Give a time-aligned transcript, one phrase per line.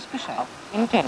[0.00, 0.46] weiß Bescheid.
[0.72, 1.04] Intel.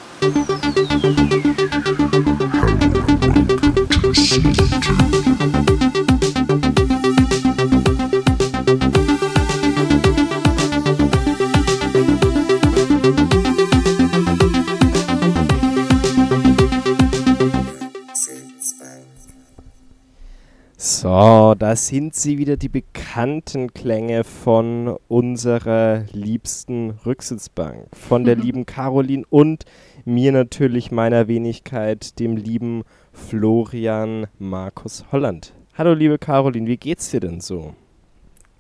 [20.77, 27.89] So, da sind sie wieder, die bekannten Klänge von unserer liebsten Rücksitzbank.
[27.93, 29.67] Von der lieben Caroline und
[30.07, 35.53] mir natürlich meiner Wenigkeit, dem lieben Florian Markus Holland.
[35.75, 37.75] Hallo liebe Caroline, wie geht's dir denn so?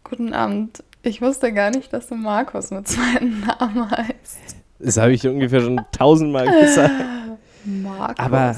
[0.04, 0.84] Guten Abend.
[1.00, 4.56] Ich wusste gar nicht, dass du Markus mit zweiten Namen heißt.
[4.78, 6.92] Das habe ich ungefähr schon tausendmal gesagt.
[7.64, 8.18] Markus.
[8.18, 8.54] Aber-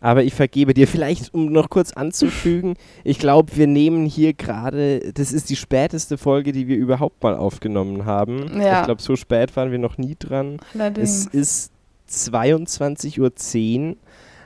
[0.00, 0.86] Aber ich vergebe dir.
[0.86, 6.18] Vielleicht, um noch kurz anzufügen, ich glaube, wir nehmen hier gerade, das ist die späteste
[6.18, 8.60] Folge, die wir überhaupt mal aufgenommen haben.
[8.60, 8.80] Ja.
[8.80, 10.58] Ich glaube, so spät waren wir noch nie dran.
[10.74, 11.26] Allerdings.
[11.32, 11.72] Es ist
[12.10, 13.96] 22.10 Uhr.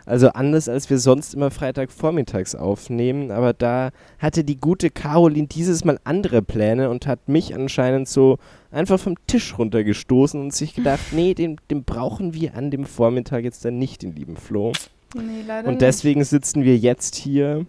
[0.07, 5.85] Also anders als wir sonst immer Freitagvormittags aufnehmen, aber da hatte die gute Caroline dieses
[5.85, 8.39] Mal andere Pläne und hat mich anscheinend so
[8.73, 13.45] einfach vom Tisch runtergestoßen und sich gedacht, nee, den, den brauchen wir an dem Vormittag
[13.45, 14.73] jetzt dann nicht, den lieben Flo.
[15.15, 17.67] Nee, leider Und deswegen sitzen wir jetzt hier.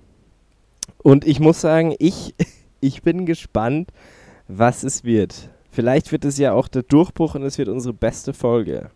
[1.04, 2.34] Und ich muss sagen, ich,
[2.82, 3.92] ich bin gespannt,
[4.48, 5.50] was es wird.
[5.72, 8.90] Vielleicht wird es ja auch der Durchbruch und es wird unsere beste Folge.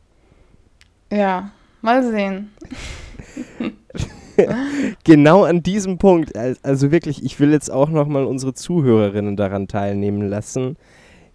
[1.10, 1.20] nicht.
[1.20, 1.52] Ja,
[1.82, 2.52] mal sehen.
[5.06, 9.70] Genau an diesem Punkt, al- also wirklich, ich will jetzt auch nochmal unsere Zuhörerinnen daran
[9.70, 10.76] teilnehmen lassen.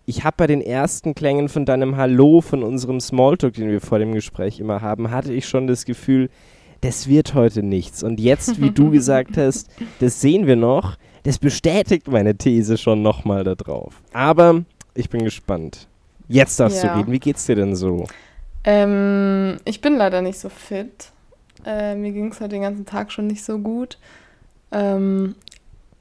[0.04, 3.98] Ich habe bei den ersten Klängen von deinem Hallo, von unserem Smalltalk, den wir vor
[3.98, 6.28] dem Gespräch immer haben, hatte ich schon das Gefühl,
[6.82, 8.02] das wird heute nichts.
[8.02, 9.68] Und jetzt, wie du gesagt hast,
[10.00, 14.00] das sehen wir noch, das bestätigt meine These schon nochmal da drauf.
[14.12, 14.62] Aber
[14.94, 15.86] ich bin gespannt.
[16.28, 16.94] Jetzt darfst Ja.
[16.94, 17.12] du reden.
[17.12, 18.06] Wie geht's dir denn so?
[18.64, 21.10] Ähm, ich bin leider nicht so fit.
[21.66, 23.98] Äh, mir ging es heute den ganzen Tag schon nicht so gut.
[24.72, 25.34] Ähm,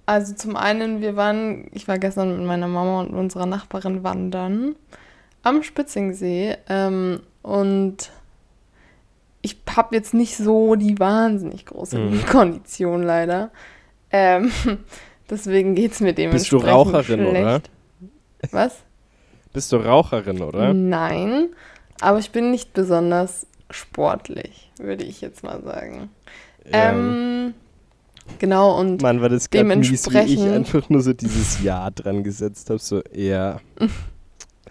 [0.05, 4.75] also zum einen, wir waren, ich war gestern mit meiner Mama und unserer Nachbarin wandern
[5.43, 8.11] am Spitzingsee ähm, und
[9.41, 12.25] ich habe jetzt nicht so die wahnsinnig große Mhm.
[12.25, 13.51] Kondition leider.
[14.11, 14.51] Ähm,
[15.29, 17.49] deswegen geht es mir Bist du dementsprechend Raucherin, oder?
[17.49, 17.69] schlecht.
[18.51, 18.75] Was?
[19.53, 20.73] Bist du Raucherin, oder?
[20.73, 21.49] Nein,
[22.01, 26.09] aber ich bin nicht besonders sportlich, würde ich jetzt mal sagen.
[26.71, 27.53] Ähm,
[28.39, 31.89] genau, und Mann, war das gerade mies, wie ich dementsprechend- einfach nur so dieses Ja
[31.89, 32.79] dran gesetzt habe.
[32.79, 33.59] So, ja.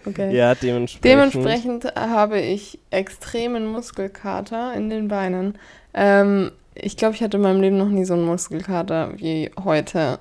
[0.09, 0.35] okay.
[0.35, 1.05] Ja, dementsprechend.
[1.05, 5.57] dementsprechend habe ich extremen Muskelkater in den Beinen.
[5.93, 10.19] Ähm, ich glaube, ich hatte in meinem Leben noch nie so einen Muskelkater wie heute.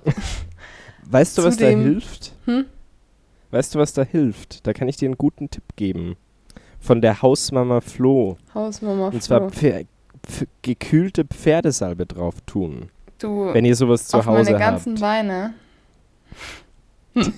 [1.11, 2.33] Weißt du, was da hilft?
[2.45, 2.67] Hm?
[3.51, 4.67] Weißt du, was da hilft?
[4.67, 6.17] Da kann ich dir einen guten Tipp geben.
[6.81, 8.37] Von der Hausmama Flo.
[8.55, 9.51] Hausmama Und zwar Flo.
[9.51, 9.85] Pfer
[10.27, 12.91] Pf gekühlte Pferdesalbe drauf tun.
[13.19, 15.01] du Wenn ihr sowas zu auf Hause meine ganzen habt.
[15.01, 15.55] Beine.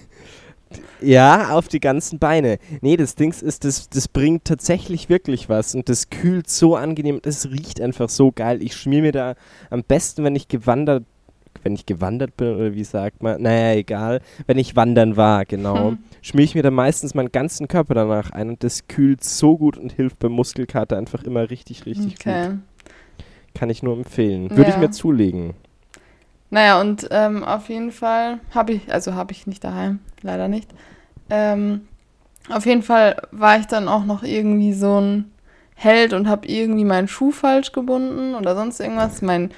[1.00, 2.58] Ja, auf die ganzen Beine.
[2.80, 7.20] Nee, das Dings ist, das, das bringt tatsächlich wirklich was und das kühlt so angenehm,
[7.22, 8.62] das riecht einfach so geil.
[8.62, 9.34] Ich schmier mir da
[9.70, 11.04] am besten, wenn ich gewandert,
[11.62, 15.90] wenn ich gewandert bin oder wie sagt man, naja, egal, wenn ich wandern war, genau,
[15.92, 15.98] Hm.
[16.22, 19.76] schmier ich mir da meistens meinen ganzen Körper danach ein und das kühlt so gut
[19.76, 22.46] und hilft beim Muskelkater einfach immer richtig, richtig Okay.
[22.46, 22.58] gut.
[23.54, 24.50] Kann ich nur empfehlen.
[24.50, 24.82] Würde ich Ja.
[24.82, 25.54] mir zulegen.
[26.50, 30.68] Naja, und ähm, auf jeden Fall habe ich, also habe ich nicht daheim, leider nicht.
[31.30, 31.82] Ähm,
[32.48, 35.30] auf jeden Fall war ich dann auch noch irgendwie so ein
[35.76, 39.22] Held und habe irgendwie meinen Schuh falsch gebunden oder sonst irgendwas.
[39.22, 39.50] Mein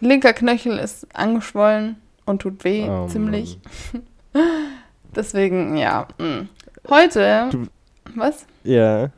[0.00, 3.58] linker Knöchel ist angeschwollen und tut weh, Oh, ziemlich.
[5.14, 6.08] Deswegen, ja.
[6.18, 6.46] mh.
[6.88, 7.66] Heute, Du-
[8.16, 8.46] was?
[8.64, 9.10] Ja.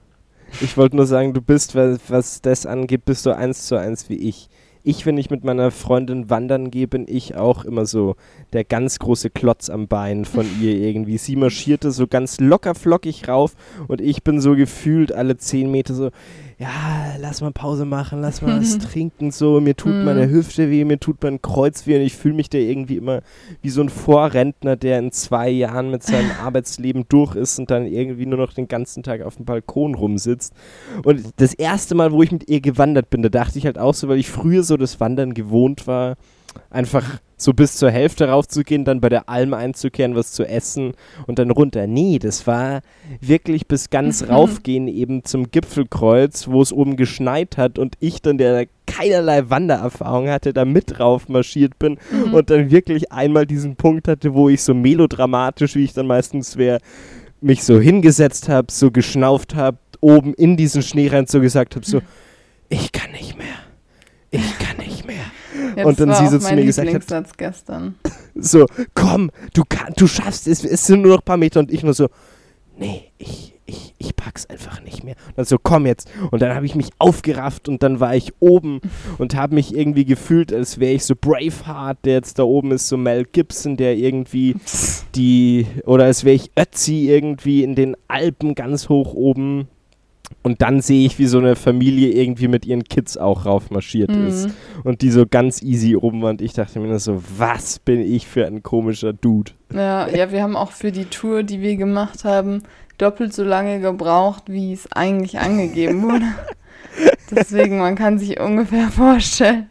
[0.61, 4.09] Ich wollte nur sagen, du bist, was, was das angeht, bist du eins zu eins
[4.09, 4.49] wie ich.
[4.87, 8.17] Ich, wenn ich mit meiner Freundin wandern gehe, bin ich auch immer so
[8.53, 11.17] der ganz große Klotz am Bein von ihr irgendwie.
[11.17, 13.55] Sie marschierte so ganz locker flockig rauf
[13.89, 16.11] und ich bin so gefühlt alle zehn Meter so,
[16.59, 20.05] ja, lass mal Pause machen, lass mal was trinken, so, mir tut Mhm.
[20.05, 23.23] meine Hüfte weh, mir tut mein Kreuz weh und ich fühle mich da irgendwie immer
[23.63, 27.87] wie so ein Vorrentner, der in zwei Jahren mit seinem Arbeitsleben durch ist und dann
[27.87, 30.53] irgendwie nur noch den ganzen Tag auf dem Balkon rumsitzt.
[31.05, 33.95] Und das erste Mal, wo ich mit ihr gewandert bin, da dachte ich halt auch
[33.95, 36.17] so, weil ich früher so das Wandern gewohnt war,
[36.71, 37.05] einfach
[37.37, 40.93] so bis zur Hälfte raufzugehen, dann bei der Alm einzukehren, was zu essen
[41.27, 41.87] und dann runter.
[41.87, 42.81] Nee, das war
[43.21, 48.39] wirklich bis ganz raufgehen eben zum Gipfelkreuz, wo es oben geschneit hat und ich dann,
[48.39, 51.99] der keinerlei Wandererfahrung hatte, da mit rauf marschiert bin
[52.33, 56.57] und dann wirklich einmal diesen Punkt hatte, wo ich so melodramatisch, wie ich dann meistens
[56.57, 56.79] wäre,
[57.41, 61.87] mich so hingesetzt habe, so geschnauft habe oben in diesen Schnee rein so gesagt habe,
[61.87, 62.03] so,
[62.69, 63.47] ich kann nicht mehr.
[64.31, 65.25] Ich kann nicht mehr.
[65.77, 67.95] Ja, Und dann war sie so zu mir gesagt hat- gestern.
[68.35, 71.73] So, komm, du, kann, du schaffst es, es sind nur noch ein paar Meter und
[71.73, 72.09] ich nur so,
[72.77, 75.15] nee, ich, ich, ich pack's einfach nicht mehr.
[75.29, 76.09] Und dann so, komm jetzt.
[76.31, 78.81] Und dann habe ich mich aufgerafft und dann war ich oben
[79.19, 82.89] und habe mich irgendwie gefühlt, als wäre ich so Braveheart, der jetzt da oben ist,
[82.89, 84.57] so Mel Gibson, der irgendwie
[85.15, 89.69] die, oder als wäre ich Ötzi irgendwie in den Alpen ganz hoch oben.
[90.43, 94.49] Und dann sehe ich, wie so eine Familie irgendwie mit ihren Kids auch raufmarschiert ist.
[94.49, 94.53] Mhm.
[94.85, 96.33] Und die so ganz easy oben waren.
[96.33, 99.53] Und ich dachte mir so, was bin ich für ein komischer Dude?
[99.73, 102.63] Ja, ja, wir haben auch für die Tour, die wir gemacht haben,
[102.99, 106.27] doppelt so lange gebraucht, wie es eigentlich angegeben wurde.
[107.31, 109.69] Deswegen, man kann sich ungefähr vorstellen,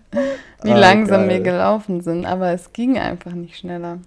[0.63, 1.43] wie Ah, langsam wir geil.
[1.53, 2.25] gelaufen sind.
[2.25, 3.99] Aber es ging einfach nicht schneller.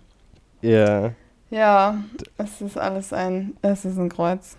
[0.62, 1.12] Ja,
[1.50, 1.98] Ja,
[2.38, 4.56] es ist alles ein, es ist ein Kreuz.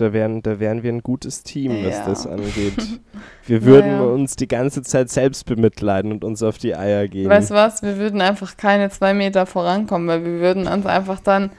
[0.00, 2.04] Da wären, da wären wir ein gutes Team, was Ja.
[2.06, 2.74] das angeht.
[3.46, 4.02] Wir würden Naja.
[4.04, 7.28] uns die ganze Zeit selbst bemitleiden und uns auf die Eier gehen.
[7.28, 7.82] Weißt du was?
[7.82, 11.50] Wir würden einfach keine zwei Meter vorankommen, weil wir würden uns einfach dann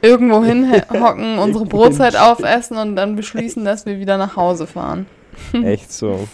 [0.00, 5.06] irgendwo hinhocken, unsere Brotzeit aufessen und dann beschließen, dass wir wieder nach Hause fahren.
[5.52, 6.28] Echt so.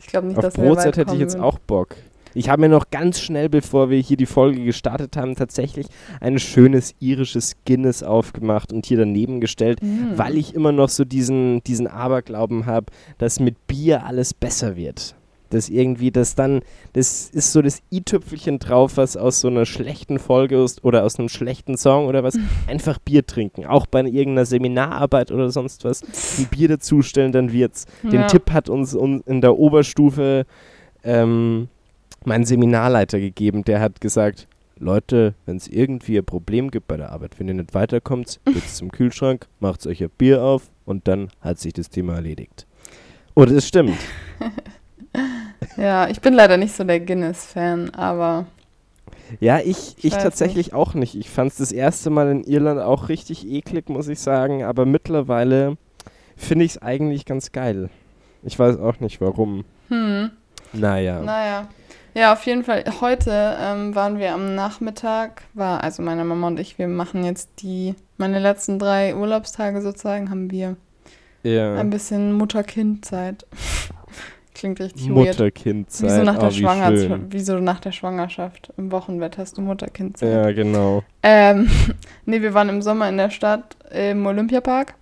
[0.00, 1.94] Ich glaube nicht, Auf dass wir Brotzeit weit hätte ich jetzt auch Bock.
[2.34, 5.86] Ich habe mir noch ganz schnell, bevor wir hier die Folge gestartet haben, tatsächlich
[6.20, 10.16] ein schönes irisches Guinness aufgemacht und hier daneben gestellt, Mm.
[10.16, 12.86] weil ich immer noch so diesen, diesen Aberglauben habe,
[13.18, 15.14] dass mit Bier alles besser wird.
[15.50, 16.62] Dass irgendwie das dann,
[16.94, 21.18] das ist so das i-Tüpfelchen drauf, was aus so einer schlechten Folge ist oder aus
[21.18, 22.36] einem schlechten Song oder was,
[22.66, 23.64] einfach Bier trinken.
[23.64, 26.02] Auch bei irgendeiner Seminararbeit oder sonst was,
[26.38, 27.84] ein Bier dazustellen, dann wird's.
[28.02, 28.26] Den Ja.
[28.26, 30.44] Tipp hat uns un- in der Oberstufe
[31.04, 31.68] ähm,
[32.26, 34.46] mein Seminarleiter gegeben, der hat gesagt,
[34.78, 38.68] Leute, wenn es irgendwie ein Problem gibt bei der Arbeit, wenn ihr nicht weiterkommt, geht
[38.68, 42.66] zum Kühlschrank, macht euch ein Bier auf und dann hat sich das Thema erledigt.
[43.34, 43.96] Und es stimmt.
[45.76, 48.46] Ja, ich bin leider nicht so der Guinness-Fan, aber
[49.40, 51.14] Ja, ich, ich weiß tatsächlich auch nicht.
[51.14, 54.62] Ich fand es das erste Mal in Irland auch richtig eklig, muss ich sagen.
[54.62, 55.76] Aber mittlerweile
[56.36, 57.90] finde ich es eigentlich ganz geil.
[58.42, 59.64] Ich weiß auch nicht warum.
[59.88, 60.30] hm,
[60.72, 61.22] Naja.
[61.22, 61.68] naja.
[62.14, 62.84] Ja, auf jeden Fall.
[63.00, 67.50] Heute ähm, waren wir am Nachmittag, war also meine Mama und ich, wir machen jetzt
[67.60, 70.76] die, meine letzten drei Urlaubstage sozusagen, haben wir
[71.42, 71.74] ja.
[71.74, 73.46] ein bisschen Mutter-Kind-Zeit.
[74.54, 75.26] Klingt richtig weird.
[75.26, 76.10] Mutterkindzeit.
[76.10, 77.26] Wieso nach, der oh, wie Schwangerschaft, schön.
[77.30, 78.72] wieso nach der Schwangerschaft?
[78.76, 80.32] Im Wochenbett hast du Mutter-Kind-Zeit.
[80.32, 81.02] Ja, genau.
[81.24, 81.68] Ähm,
[82.26, 84.94] nee, wir waren im Sommer in der Stadt im Olympiapark.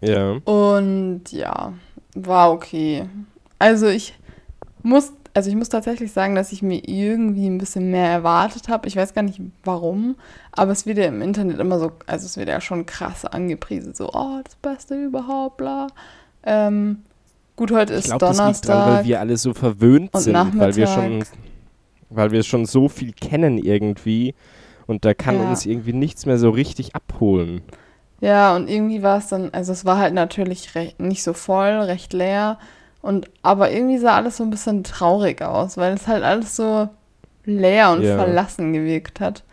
[0.00, 0.32] Ja.
[0.44, 1.74] Und ja,
[2.14, 3.04] war okay.
[3.58, 4.18] Also ich
[4.82, 8.88] muss, also ich muss tatsächlich sagen, dass ich mir irgendwie ein bisschen mehr erwartet habe.
[8.88, 10.16] Ich weiß gar nicht warum,
[10.52, 13.94] aber es wird ja im Internet immer so, also es wird ja schon krass angepriesen,
[13.94, 15.88] so, oh, das Beste überhaupt, bla.
[16.42, 17.02] Ähm,
[17.54, 19.04] gut, heute Ich ist glaube, das liegt dran, weil Donnerstag.
[19.04, 21.24] wir alle so verwöhnt sind, weil wir schon,
[22.08, 24.34] weil wir schon so viel kennen irgendwie
[24.86, 25.50] und da kann Ja.
[25.50, 27.60] uns irgendwie nichts mehr so richtig abholen.
[28.22, 31.72] Ja, und irgendwie war es dann, also es war halt natürlich recht, nicht so voll,
[31.72, 32.58] recht leer.
[33.06, 36.88] Und aber irgendwie sah alles so ein bisschen traurig aus, weil es halt alles so
[37.44, 38.16] leer und Ja.
[38.16, 39.44] verlassen gewirkt hat.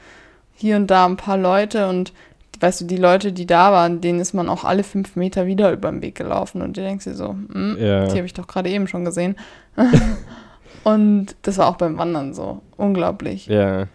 [0.55, 2.13] Hier und da ein paar Leute und
[2.59, 5.71] weißt du, die Leute, die da waren, denen ist man auch alle fünf Meter wieder
[5.71, 8.05] über den Weg gelaufen und du denkst dir so, hm, Ja.
[8.07, 9.35] die habe ich doch gerade eben schon gesehen.
[10.83, 12.61] und das war auch beim Wandern so.
[12.77, 13.47] Unglaublich.
[13.47, 13.87] Ja.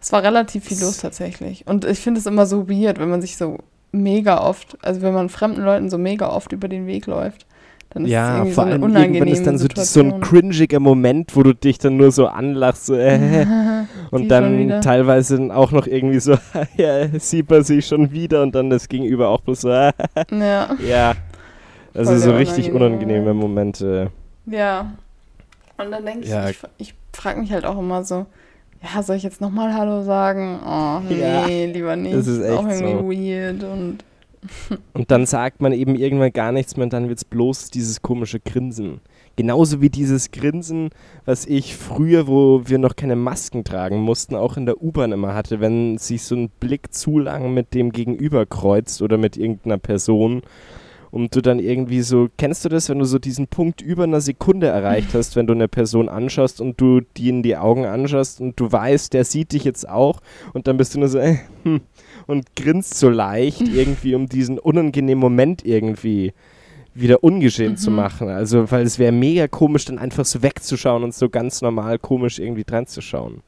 [0.00, 1.66] Es war relativ viel los tatsächlich.
[1.66, 3.58] Und ich finde es immer so weird, wenn man sich so
[3.90, 7.46] mega oft, also wenn man fremden Leuten so mega oft über den Weg läuft,
[7.98, 11.42] dann ist Ja, vor so allem irgendwann ist dann so, so ein cringiger Moment, wo
[11.42, 13.46] du dich dann nur so anlachst, so äh,
[14.10, 16.36] und dann teilweise auch noch irgendwie so,
[16.76, 19.92] ja, sieht man sich schon wieder und dann das Gegenüber auch bloß so, ja,
[20.30, 21.12] ja.
[21.94, 24.10] Also Voll so richtig unangenehme Momente.
[24.46, 24.92] ja.
[25.80, 26.48] Und dann denke ich, Ja.
[26.48, 28.26] ich, ich frage mich halt auch immer so,
[28.82, 30.58] ja, soll ich jetzt nochmal Hallo sagen?
[30.64, 32.16] Oh, Ja, nee, lieber nicht.
[32.16, 33.98] das ist auch echt irgendwie weird und
[34.92, 38.02] Und dann sagt man eben irgendwann gar nichts mehr und dann wird es bloß dieses
[38.02, 39.00] komische Grinsen.
[39.36, 40.90] Genauso wie dieses Grinsen,
[41.24, 45.34] was ich früher, wo wir noch keine Masken tragen mussten, auch in der U-Bahn immer
[45.34, 49.78] hatte, wenn sich so ein Blick zu lang mit dem Gegenüber kreuzt oder mit irgendeiner
[49.78, 50.42] Person
[51.10, 54.20] und du dann irgendwie so, kennst du das, wenn du so diesen Punkt über einer
[54.20, 58.40] Sekunde erreicht hast, wenn du eine Person anschaust und du die in die Augen anschaust
[58.40, 60.20] und du weißt, der sieht dich jetzt auch
[60.52, 61.80] und dann bist du nur so, äh, hm,
[62.28, 66.32] und grinst so leicht irgendwie, um diesen unangenehmen Moment irgendwie
[66.94, 67.96] wieder ungeschehen zu Mhm.
[67.96, 68.28] machen.
[68.28, 72.38] Also, weil es wäre mega komisch, dann einfach so wegzuschauen und so ganz normal komisch
[72.38, 73.40] irgendwie dran zu schauen.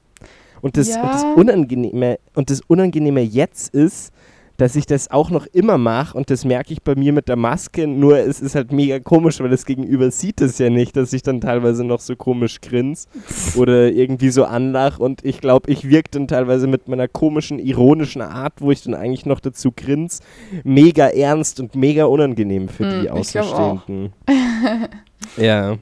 [0.62, 1.34] Und das, und das Ja.
[1.34, 4.12] Unangenehme, und das Unangenehme jetzt ist,
[4.60, 7.36] dass ich das auch noch immer mache und das merke ich bei mir mit der
[7.36, 11.12] Maske, nur es ist halt mega komisch, weil das Gegenüber sieht es ja nicht, dass
[11.14, 13.08] ich dann teilweise noch so komisch grins
[13.56, 18.20] oder irgendwie so anlach und ich glaube, ich wirke dann teilweise mit meiner komischen, ironischen
[18.20, 20.20] Art, wo ich dann eigentlich noch dazu grins,
[20.62, 23.16] mega ernst und mega unangenehm für Hm, die auch.
[23.16, 24.12] Außenstehenden.
[25.38, 25.78] ja,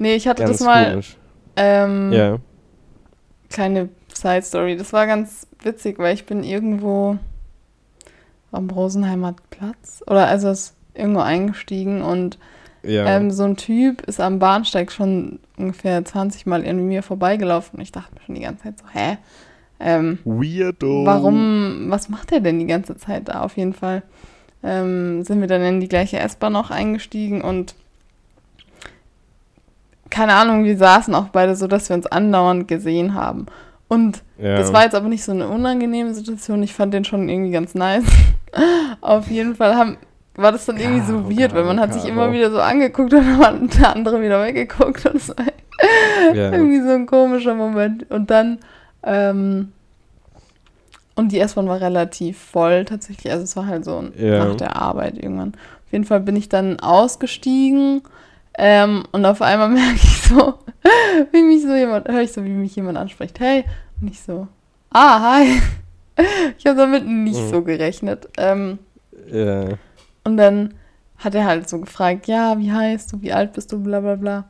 [0.00, 1.16] Nee, ich hatte ganz das mal, komisch.
[1.56, 2.38] ähm, Ja.
[3.50, 4.76] kleine Side Story.
[4.76, 7.18] Das war ganz witzig, weil ich bin irgendwo
[8.52, 12.38] am Rosenheimer Platz oder also ist irgendwo eingestiegen und
[12.82, 13.06] Ja.
[13.06, 17.82] ähm, so ein Typ ist am Bahnsteig schon ungefähr 20 Mal an mir vorbeigelaufen und
[17.82, 19.18] ich dachte mir schon die ganze Zeit so, hä?
[19.78, 21.06] Ähm, Weirdo.
[21.06, 23.40] warum, was macht er denn die ganze Zeit da?
[23.42, 24.02] Auf jeden Fall
[24.62, 27.74] ähm, sind wir dann in die gleiche S-Bahn noch eingestiegen und
[30.10, 33.46] keine Ahnung, wir saßen auch beide so, dass wir uns andauernd gesehen haben.
[33.90, 34.56] Und Ja.
[34.56, 36.62] das war jetzt aber nicht so eine unangenehme Situation.
[36.62, 38.04] Ich fand den schon irgendwie ganz nice.
[39.00, 39.96] Auf jeden Fall haben,
[40.36, 42.12] war das dann irgendwie so weird, weil man hat sich Caro.
[42.14, 45.04] immer wieder so angeguckt und dann hat der andere wieder weggeguckt.
[45.06, 45.44] Und das war
[46.34, 46.52] ja.
[46.52, 48.08] irgendwie so ein komischer Moment.
[48.10, 48.58] Und dann,
[49.02, 49.72] ähm,
[51.16, 53.32] und die S-Bahn war relativ voll tatsächlich.
[53.32, 54.44] Also es war halt so Ja.
[54.44, 55.54] nach der Arbeit irgendwann.
[55.86, 58.02] Auf jeden Fall bin ich dann ausgestiegen
[58.58, 60.54] ähm, und auf einmal merke ich so,
[61.32, 63.38] wie mich so jemand, höre ich so, wie mich jemand anspricht.
[63.40, 63.64] Hey.
[64.00, 64.48] Und ich so,
[64.90, 65.60] ah, hi.
[66.58, 67.48] Ich habe damit nicht Mhm.
[67.48, 68.28] so gerechnet.
[68.36, 68.78] Ähm,
[69.32, 69.68] ja.
[70.24, 70.74] und dann
[71.16, 74.16] hat er halt so gefragt, ja, wie heißt du, wie alt bist du, bla bla
[74.16, 74.44] bla.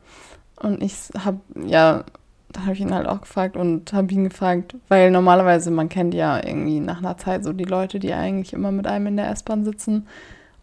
[0.57, 0.93] Und ich
[1.23, 2.03] habe, ja,
[2.51, 6.13] da habe ich ihn halt auch gefragt und habe ihn gefragt, weil normalerweise, man kennt
[6.13, 9.29] ja irgendwie nach einer Zeit so die Leute, die eigentlich immer mit einem in der
[9.31, 10.07] S-Bahn sitzen.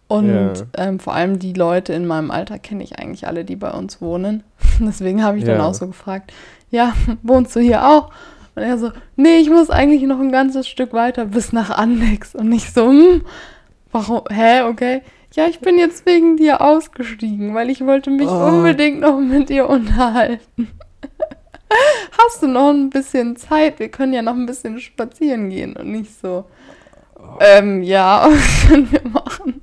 [0.09, 0.53] Und Ja.
[0.87, 4.01] ähm, vor allem die Leute in meinem Alter kenne ich eigentlich alle, die bei uns
[4.01, 4.43] wohnen.
[4.81, 5.67] Deswegen habe ich dann Ja.
[5.67, 6.33] auch so gefragt,
[6.71, 8.11] ja, wohnst du hier auch?
[8.55, 12.35] Und er so, nee, ich muss eigentlich noch ein ganzes Stück weiter bis nach Annex.
[12.35, 13.23] Und ich so, hm,
[13.93, 15.03] warum, hä, okay.
[15.35, 18.47] Ja, ich bin jetzt wegen dir ausgestiegen, weil ich wollte mich Oh.
[18.47, 20.69] unbedingt noch mit dir unterhalten.
[22.19, 23.79] Hast du noch ein bisschen Zeit?
[23.79, 25.77] Wir können ja noch ein bisschen spazieren gehen.
[25.77, 26.47] Und nicht so,
[27.41, 28.27] ähm, ja,
[28.69, 29.61] können wir machen.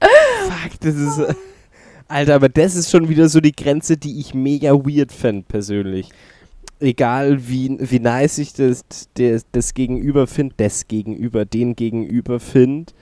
[0.00, 1.20] Fuck, das ist.
[2.08, 6.08] Alter, aber das ist schon wieder so die Grenze, die ich mega weird fände, persönlich.
[6.80, 12.92] Egal wie, wie nice ich das, das, das Gegenüber finde, das Gegenüber, den Gegenüber finde,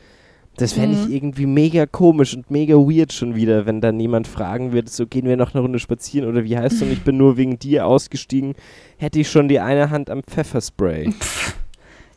[0.56, 1.12] das fände ich Mhm.
[1.12, 5.26] irgendwie mega komisch und mega weird schon wieder, wenn dann jemand fragen wird, so gehen
[5.26, 7.86] wir noch eine Runde spazieren oder wie heißt du und ich bin nur wegen dir
[7.86, 8.54] ausgestiegen,
[8.96, 11.12] hätte ich schon die eine Hand am Pfefferspray.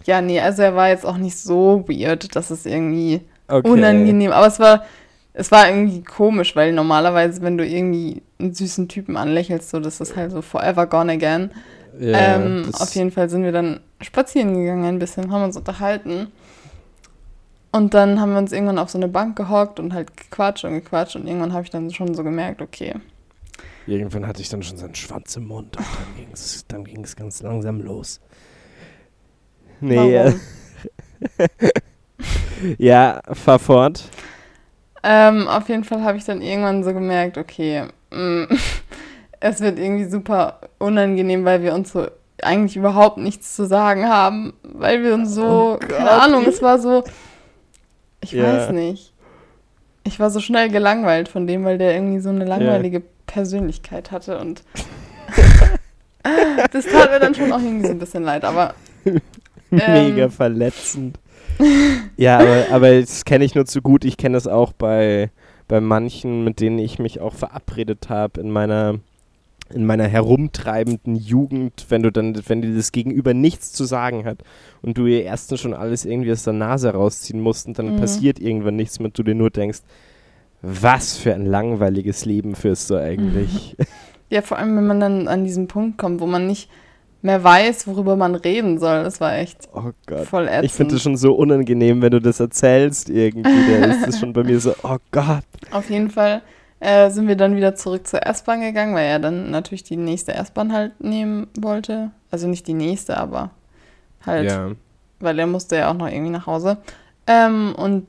[0.06, 3.68] Ja, nee, also er war jetzt auch nicht so weird, dass es irgendwie Okay.
[3.68, 4.32] unangenehm.
[4.32, 4.86] Aber es war,
[5.34, 10.00] es war irgendwie komisch, weil normalerweise, wenn du irgendwie einen süßen Typen anlächelst, so das
[10.00, 11.52] ist halt so forever gone again.
[12.00, 16.28] Ja, ähm, auf jeden Fall sind wir dann spazieren gegangen ein bisschen, haben uns unterhalten.
[17.72, 20.74] Und dann haben wir uns irgendwann auf so eine Bank gehockt und halt gequatscht und
[20.74, 22.96] gequatscht und irgendwann habe ich dann schon so gemerkt, okay,
[23.90, 27.16] Irgendwann hatte ich dann schon seinen Schwanz im Mund und dann ging es dann ging's
[27.16, 28.22] ganz langsam los.
[29.82, 30.40] Nee, warum?
[32.78, 34.04] ja, fahr fort.
[35.04, 38.44] Ähm, auf jeden Fall habe ich dann irgendwann so gemerkt, okay, mm,
[39.40, 42.08] es wird irgendwie super unangenehm, weil wir uns so
[42.42, 46.10] eigentlich überhaupt nichts zu sagen haben, weil wir uns so, Oh keine.
[46.12, 47.04] Ahnung, es war so,
[48.22, 48.44] ich Ja.
[48.44, 49.14] weiß nicht.
[50.06, 54.40] Ich war so schnell gelangweilt von dem, weil der irgendwie so eine langweilige Persönlichkeit hatte
[54.40, 54.64] und
[56.72, 58.74] das tat mir dann schon auch irgendwie so ein bisschen leid, aber
[59.70, 60.32] Mega Ähm.
[60.32, 61.20] verletzend.
[62.18, 64.06] ja, aber, aber das kenne ich nur zu gut.
[64.06, 65.30] Ich kenne das auch bei,
[65.68, 69.00] bei manchen, mit denen ich mich auch verabredet habe in meiner
[69.72, 74.40] in meiner herumtreibenden Jugend, wenn du dann, wenn dir das Gegenüber nichts zu sagen hat
[74.82, 77.98] und du ihr erstens schon alles irgendwie aus der Nase rausziehen musst und dann Mhm.
[77.98, 79.82] passiert irgendwann nichts mehr, du dir nur denkst,
[80.64, 83.76] was für ein langweiliges Leben führst du eigentlich?
[84.32, 86.70] Ja, vor allem, wenn man dann an diesen Punkt kommt, wo man nicht
[87.22, 89.04] mehr weiß, worüber man reden soll.
[89.04, 90.26] Das war echt Oh Gott.
[90.28, 90.66] voll ätzend.
[90.66, 93.50] Ich finde es schon so unangenehm, wenn du das erzählst irgendwie.
[93.80, 95.44] Da ist das schon bei mir so, oh Gott.
[95.72, 96.42] Auf jeden Fall
[96.80, 100.34] äh, sind wir dann wieder zurück zur S-Bahn gegangen, weil er dann natürlich die nächste
[100.34, 102.12] S-Bahn halt nehmen wollte.
[102.32, 103.50] Also nicht die nächste, aber
[104.26, 104.72] halt, Ja.
[105.20, 106.78] weil er musste ja auch noch irgendwie nach Hause.
[107.28, 108.06] Ähm, und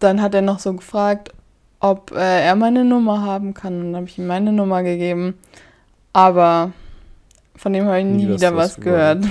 [0.00, 1.30] dann hat er noch so gefragt,
[1.80, 3.74] ob äh, er meine Nummer haben kann.
[3.80, 5.34] Und dann habe ich ihm meine Nummer gegeben.
[6.12, 6.72] Aber
[7.56, 9.24] von dem habe ich nie, Nie wieder was gehört.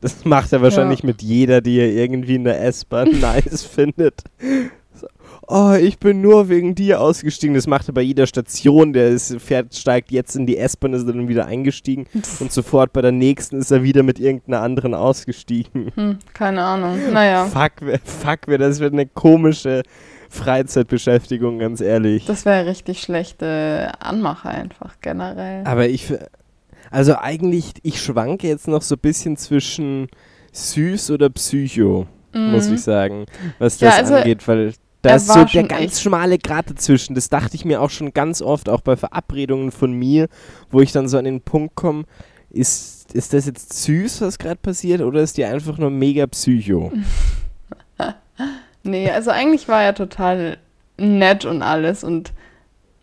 [0.00, 4.24] Das macht er wahrscheinlich mit jeder, die er irgendwie in der S-Bahn nice findet.
[4.94, 5.06] So,
[5.46, 7.54] oh, ich bin nur wegen dir ausgestiegen.
[7.54, 8.92] Das macht er bei jeder Station.
[8.92, 12.06] Der ist, fährt, steigt jetzt in die S-Bahn, ist dann wieder eingestiegen
[12.40, 15.92] und sofort bei der nächsten ist er wieder mit irgendeiner anderen ausgestiegen.
[15.94, 16.98] Hm, keine Ahnung.
[17.12, 19.84] Naja, Fuck, fuck, das wird eine komische
[20.32, 22.24] Freizeitbeschäftigung, ganz ehrlich.
[22.26, 25.64] das wäre richtig schlechte Anmache einfach generell.
[25.66, 26.12] Aber ich,
[26.90, 30.08] also eigentlich, ich schwanke jetzt noch so ein bisschen zwischen
[30.52, 32.74] süß oder psycho, muss Mhm.
[32.74, 33.26] ich sagen,
[33.58, 34.72] was Ja, das also, angeht, weil
[35.02, 37.14] da ist so der ganz echt- schmale Grat dazwischen.
[37.14, 40.28] Das dachte ich mir auch schon ganz oft, auch bei Verabredungen von mir,
[40.70, 42.04] wo ich dann so an den Punkt komme,
[42.50, 46.92] ist, ist das jetzt süß, was gerade passiert, oder ist die einfach nur mega psycho?
[48.84, 50.58] Nee, also eigentlich war er total
[50.96, 52.32] nett und alles und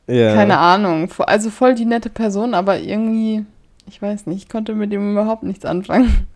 [0.08, 0.34] Ja.
[0.36, 1.10] keine Ahnung.
[1.20, 3.46] Also voll die nette Person, aber irgendwie,
[3.88, 6.28] ich weiß nicht, ich konnte mit ihm überhaupt nichts anfangen.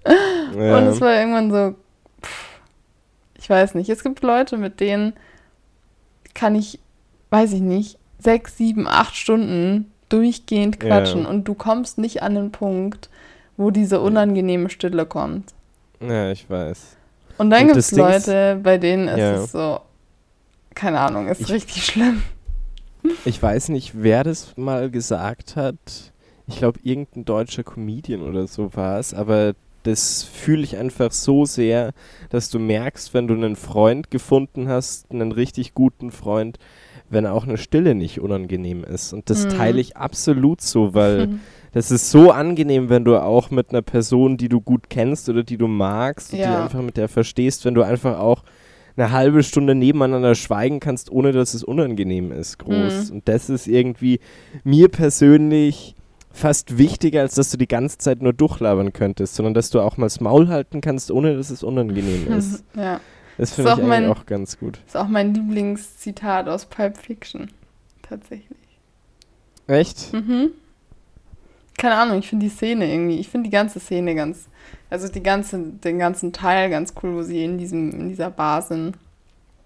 [0.55, 0.77] Ja.
[0.77, 1.75] Und es war irgendwann so,
[2.21, 2.59] pff,
[3.37, 3.89] ich weiß nicht.
[3.89, 5.13] Es gibt Leute, mit denen
[6.35, 6.79] kann ich,
[7.31, 10.89] weiß ich nicht, sechs, sieben, acht Stunden durchgehend Ja.
[10.89, 13.09] quatschen und du kommst nicht an den Punkt,
[13.57, 15.53] wo diese unangenehme Stille kommt.
[15.99, 16.97] ja, ich weiß.
[17.37, 19.43] Und dann gibt es Leute, bei denen ist Ja.
[19.43, 19.79] es so,
[20.75, 22.21] keine Ahnung, ist Ich- richtig schlimm.
[23.25, 25.75] Ich weiß nicht, wer das mal gesagt hat.
[26.47, 31.45] Ich glaube, irgendein deutscher Comedian oder so war es, aber das fühle ich einfach so
[31.45, 31.91] sehr,
[32.29, 36.57] dass du merkst, wenn du einen Freund gefunden hast, einen richtig guten Freund,
[37.09, 39.11] wenn auch eine Stille nicht unangenehm ist.
[39.13, 39.49] Und das Mhm.
[39.49, 41.39] teile ich absolut so, weil
[41.73, 45.43] das ist so angenehm, wenn du auch mit einer Person, die du gut kennst oder
[45.43, 46.63] die du magst, und die Ja.
[46.63, 48.43] einfach mit der verstehst, wenn du einfach auch
[48.95, 53.09] eine halbe Stunde nebeneinander schweigen kannst, ohne dass es unangenehm ist, groß.
[53.09, 53.15] Mhm.
[53.15, 54.19] Und das ist irgendwie
[54.63, 55.95] mir persönlich
[56.31, 59.97] fast wichtiger, als dass du die ganze Zeit nur durchlabern könntest, sondern dass du auch
[59.97, 62.63] mal das Maul halten kannst, ohne dass es unangenehm ist.
[62.75, 62.99] ja,
[63.39, 64.79] Das finde auch ich eigentlich mein- auch ganz gut.
[64.85, 67.49] ist auch mein Lieblingszitat aus Pulp Fiction.
[68.03, 68.57] Tatsächlich.
[69.67, 70.13] Echt?
[70.13, 70.51] Mhm.
[71.77, 74.47] Keine Ahnung, ich finde die Szene irgendwie, ich finde die ganze Szene ganz,
[74.89, 78.61] also die ganze, den ganzen Teil ganz cool, wo sie in diesem, in dieser Bar
[78.61, 78.95] sind.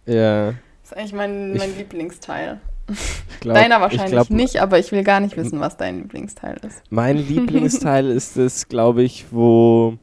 [0.05, 0.49] Ja.
[0.84, 2.60] ist eigentlich mein, Ich- mein Lieblingsteil.
[2.89, 2.97] Ich
[3.41, 6.58] glaub, Deiner ich wahrscheinlich glaub, nicht, aber ich will gar nicht wissen, was dein Lieblingsteil
[6.65, 6.81] ist.
[6.89, 9.97] Mein Lieblingsteil ist es, glaube ich, wo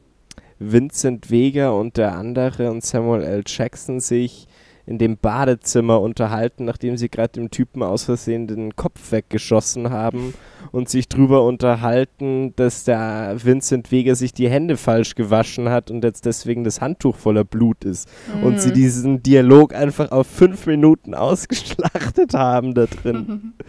[0.59, 3.43] Vincent Vega und der andere und Samuel L.
[3.47, 4.47] Jackson sich
[4.87, 10.33] in dem Badezimmer unterhalten, nachdem sie gerade dem Typen aus Versehen den Kopf weggeschossen haben
[10.71, 16.03] und sich drüber unterhalten, dass der Vincent Vega sich die Hände falsch gewaschen hat und
[16.03, 18.07] jetzt deswegen das Handtuch voller Blut ist.
[18.43, 18.73] Und sie Mhm.
[18.73, 23.53] diesen Dialog einfach auf fünf Minuten ausgeschlachtet haben da drin.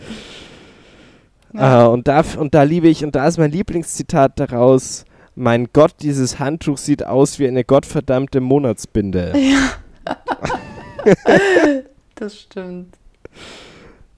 [1.55, 1.85] Ja.
[1.85, 5.95] Ah, und, da, und da liebe ich, und da ist mein Lieblingszitat daraus, mein Gott,
[6.03, 9.33] dieses Handtuch sieht aus wie eine gottverdammte Monatsbinde.
[12.15, 12.97] Das stimmt.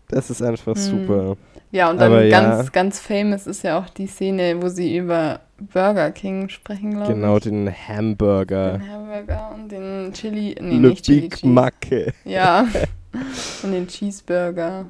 [0.09, 0.81] Das ist einfach Mhm.
[0.81, 1.37] super.
[1.73, 2.41] Ja, und dann Aber ja.
[2.41, 7.13] ganz, ganz famous ist ja auch die Szene, wo sie über Burger King sprechen, glaube
[7.13, 7.43] Genau, ich.
[7.43, 8.79] den Hamburger.
[8.79, 11.45] Den Hamburger und den Chili, nee, Le nicht Chili Big.
[11.45, 12.13] Macke.
[12.25, 12.67] Ja.
[13.65, 14.87] und den Cheeseburger.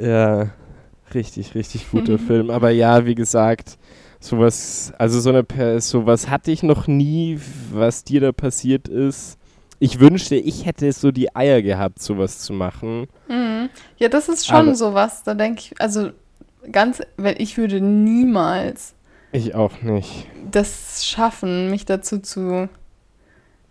[0.00, 0.48] Ja,
[1.14, 2.50] richtig, richtig guter Film.
[2.50, 3.76] Aber ja, wie gesagt,
[4.18, 7.38] sowas, also so eine, sowas hatte ich noch nie,
[7.70, 9.38] was dir da passiert ist.
[9.78, 13.08] Ich wünschte, ich hätte so die Eier gehabt, sowas zu machen.
[13.28, 13.68] Mhm.
[13.98, 16.10] Ja, das ist schon Aber- sowas, da denke ich, also
[16.72, 18.94] ganz, weil ich würde niemals
[19.32, 20.26] Ich auch nicht.
[20.50, 22.68] das schaffen, mich dazu zu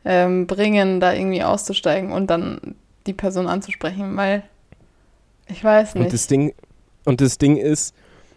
[0.04, 2.76] ähm, bringen, da irgendwie auszusteigen und dann
[3.08, 4.44] die Person anzusprechen, weil
[5.48, 6.06] ich weiß nicht.
[6.06, 6.54] Und das Ding,
[7.06, 7.96] und das Ding ist,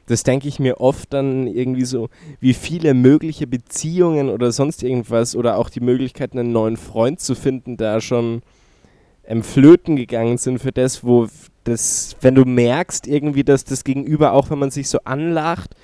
[0.08, 2.08] das denke ich mir oft dann irgendwie so,
[2.40, 7.34] wie viele mögliche Beziehungen oder sonst irgendwas oder auch die Möglichkeit, einen neuen Freund zu
[7.34, 8.42] finden, da schon
[9.26, 11.28] ähm, flöten gegangen sind für das, wo
[11.64, 15.74] das, wenn du merkst irgendwie, dass das Gegenüber, auch wenn man sich so anlacht,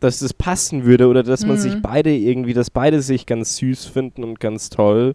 [0.00, 1.60] dass das passen würde oder dass man Mhm.
[1.60, 5.14] sich beide irgendwie, dass beide sich ganz süß finden und ganz toll.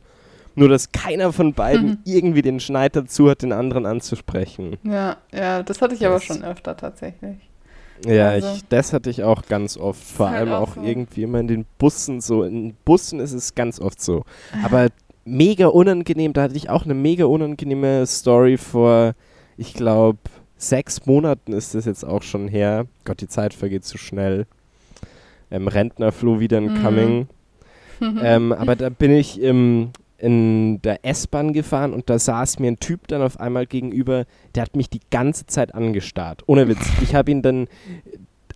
[0.57, 1.97] Nur dass keiner von beiden Mhm.
[2.05, 4.77] irgendwie den Schneid dazu hat, den anderen anzusprechen.
[4.83, 7.44] ja, ja, das hatte ich aber Das- schon öfter tatsächlich.
[8.05, 10.03] Ja, Also- ich, das hatte ich auch ganz oft.
[10.03, 10.81] Vor halt allem auch auch so.
[10.83, 12.43] irgendwie immer in den Bussen so.
[12.43, 14.23] In Bussen ist es ganz oft so.
[14.63, 14.87] Aber
[15.23, 19.13] mega unangenehm, da hatte ich auch eine mega unangenehme Story vor,
[19.57, 20.19] ich glaube,
[20.57, 22.85] sechs Monaten ist das jetzt auch schon her.
[23.05, 24.45] Gott, die Zeit vergeht zu schnell.
[25.51, 26.83] Ähm, Rentner floh wieder in Mhm.
[26.83, 27.27] Coming.
[28.21, 32.79] ähm, aber da bin ich im, in der S-Bahn gefahren und da saß mir ein
[32.79, 34.25] Typ dann auf einmal gegenüber,
[34.55, 36.43] der hat mich die ganze Zeit angestarrt.
[36.47, 36.87] Ohne Witz.
[37.01, 37.67] Ich habe ihn dann,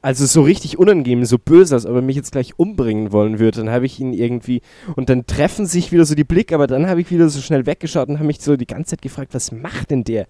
[0.01, 3.59] also so richtig unangenehm, so böse, als ob er mich jetzt gleich umbringen wollen würde.
[3.59, 4.61] Dann habe ich ihn irgendwie,
[4.95, 7.65] und dann treffen sich wieder so die Blicke, aber dann habe ich wieder so schnell
[7.65, 10.27] weggeschaut und habe mich so die ganze Zeit gefragt, was macht denn der?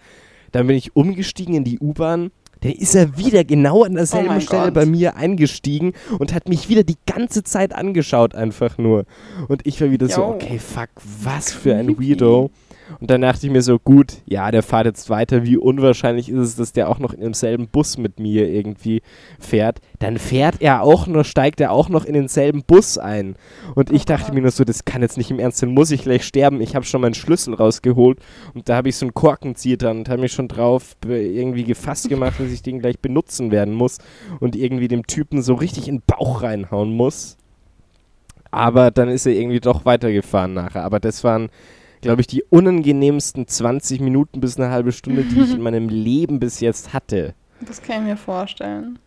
[0.52, 2.32] Dann bin ich umgestiegen in die U-Bahn.
[2.62, 4.74] Dann ist er wieder genau an derselben Oh Stelle Gott.
[4.74, 9.06] bei mir eingestiegen und hat mich wieder die ganze Zeit angeschaut, einfach nur.
[9.48, 10.28] Und ich war wieder so, Jo.
[10.32, 10.89] okay, fuck,
[11.24, 11.98] was für ein.
[12.00, 12.50] Weirdo.
[12.99, 15.43] Und dann dachte ich mir so, gut, ja, der fährt jetzt weiter.
[15.43, 19.02] Wie unwahrscheinlich ist es, dass der auch noch in demselben Bus mit mir irgendwie
[19.39, 19.80] fährt?
[19.99, 23.36] Dann fährt er auch noch, steigt er auch noch in denselben Bus ein.
[23.75, 26.04] Und ich dachte mir nur so, das kann jetzt nicht im Ernst sein, muss ich
[26.04, 26.62] gleich sterben.
[26.62, 28.19] Ich habe schon meinen Schlüssel rausgeholt
[28.54, 32.10] und da habe ich so einen Korkenzieher dran und habe mich schon drauf irgendwie gefasst
[32.10, 33.99] gemacht, dass ich den gleich benutzen werden muss
[34.39, 37.38] und irgendwie dem Typen so richtig in den Bauch reinhauen muss.
[38.52, 40.84] Aber dann ist er irgendwie doch weitergefahren nachher.
[40.84, 41.49] Aber das waren,
[42.02, 46.40] glaube ich, die unangenehmsten 20 Minuten bis eine halbe Stunde, die ich in meinem Leben
[46.40, 47.34] bis jetzt hatte.
[47.62, 49.00] Das kann ich mir vorstellen.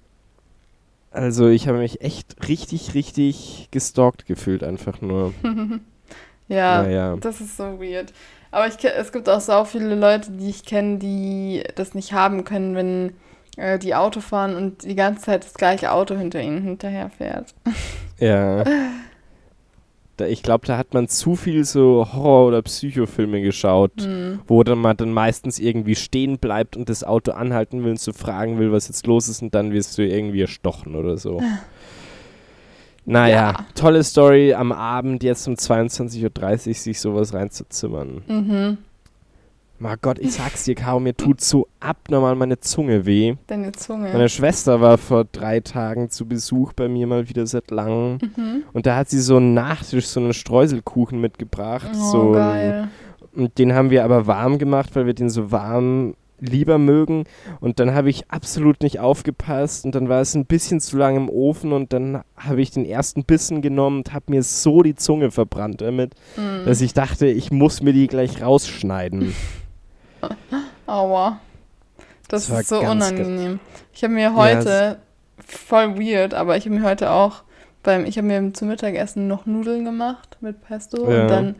[1.11, 5.33] Also ich habe mich echt richtig, richtig gestalkt gefühlt, einfach nur.
[6.48, 7.16] Ja, Naja.
[7.18, 8.12] das ist so weird.
[8.50, 12.44] Aber ich, es gibt auch so viele Leute, die ich kenne, die das nicht haben
[12.44, 13.12] können, wenn
[13.57, 17.55] äh, die Auto fahren und die ganze Zeit das gleiche Auto hinter ihnen hinterher fährt.
[18.18, 18.64] Ja.
[20.18, 24.40] Da, ich glaube, da hat man zu viel so Horror- oder Psychofilme geschaut, Hm.
[24.46, 28.12] wo dann man dann meistens irgendwie stehen bleibt und das Auto anhalten will und so
[28.12, 31.40] fragen will, was jetzt los ist und dann wirst du irgendwie erstochen oder so.
[33.05, 33.66] Naja, Ja.
[33.75, 38.22] tolle Story am Abend jetzt um 22.30 Uhr sich sowas reinzuzimmern.
[38.29, 38.79] Mhm.
[39.82, 43.34] Mein Gott, ich sag's dir, Caro, mir tut so abnormal meine Zunge weh.
[43.48, 44.12] Deine Zunge.
[44.12, 48.18] Meine Schwester war vor drei Tagen zu Besuch bei mir mal wieder seit langem.
[48.36, 48.62] Mhm.
[48.72, 51.90] Und da hat sie so einen Nachtisch, so einen Streuselkuchen mitgebracht.
[51.94, 52.90] Oh, so geil.
[53.34, 57.24] Und den haben wir aber warm gemacht, weil wir den so warm lieber mögen.
[57.58, 61.16] Und dann habe ich absolut nicht aufgepasst und dann war es ein bisschen zu lang
[61.16, 64.94] im Ofen und dann habe ich den ersten Bissen genommen und habe mir so die
[64.94, 66.66] Zunge verbrannt damit, Mhm.
[66.66, 69.34] dass ich dachte, ich muss mir die gleich rausschneiden.
[70.87, 71.38] Aua.
[72.28, 73.61] Das, Das ist so unangenehm.
[73.92, 74.98] Ich habe mir heute,
[75.46, 77.42] voll weird, aber ich habe mir heute auch
[77.82, 81.22] beim, ich habe mir zum Mittagessen noch Nudeln gemacht mit Pesto Ja.
[81.22, 81.56] und dann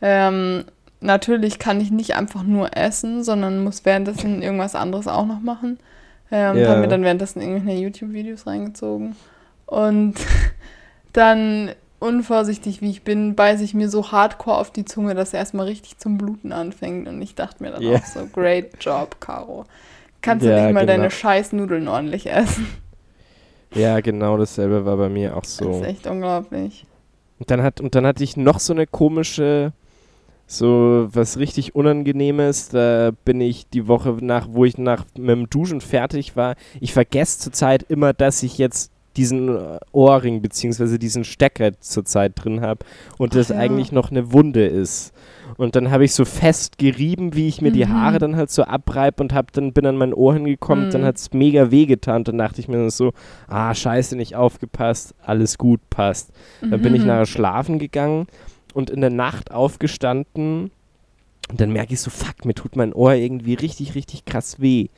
[0.00, 0.64] ähm,
[1.00, 5.78] natürlich kann ich nicht einfach nur essen, sondern muss währenddessen irgendwas anderes auch noch machen.
[6.30, 6.68] Ähm, Ja.
[6.70, 9.16] Habe mir dann währenddessen irgendwelche YouTube-Videos reingezogen
[9.66, 10.14] und
[11.12, 11.70] dann
[12.02, 15.66] unvorsichtig wie ich bin, beiße ich mir so hardcore auf die Zunge, dass er erstmal
[15.66, 17.08] richtig zum Bluten anfängt.
[17.08, 17.96] Und ich dachte mir dann Ja.
[17.98, 19.64] auch so, great job, Caro.
[20.20, 20.92] Kannst Ja, du nicht mal genau.
[20.98, 22.66] deine scheiß Nudeln ordentlich essen?
[23.74, 25.70] Ja, genau dasselbe war bei mir auch Das so.
[25.70, 26.84] ist echt unglaublich.
[27.38, 29.72] Und dann, hat, und dann hatte ich noch so eine komische,
[30.46, 32.68] so was richtig Unangenehmes.
[32.68, 36.54] Da bin ich die Woche nach, wo ich nach mit dem Duschen fertig war.
[36.80, 40.98] Ich vergesse zurzeit immer, dass ich jetzt diesen äh, Ohrring bzw.
[40.98, 42.84] diesen Stecker zurzeit drin habe
[43.18, 43.56] und Ach das ja.
[43.56, 45.12] eigentlich noch eine Wunde ist.
[45.58, 47.92] Und dann habe ich so fest gerieben, wie ich mir die Mhm.
[47.92, 50.90] Haare dann halt so abreib und hab dann bin an mein Ohr hingekommen.
[50.90, 51.06] Dann Mhm.
[51.06, 52.24] hat es mega wehgetan.
[52.24, 53.12] Dann dachte ich mir so,
[53.48, 56.30] ah scheiße, nicht aufgepasst, alles gut, passt.
[56.62, 57.08] Dann bin ich Mhm.
[57.08, 58.28] nachher schlafen gegangen
[58.72, 60.70] und in der Nacht aufgestanden.
[61.50, 64.88] Und dann merke ich so, fuck, mir tut mein Ohr irgendwie richtig, richtig krass weh.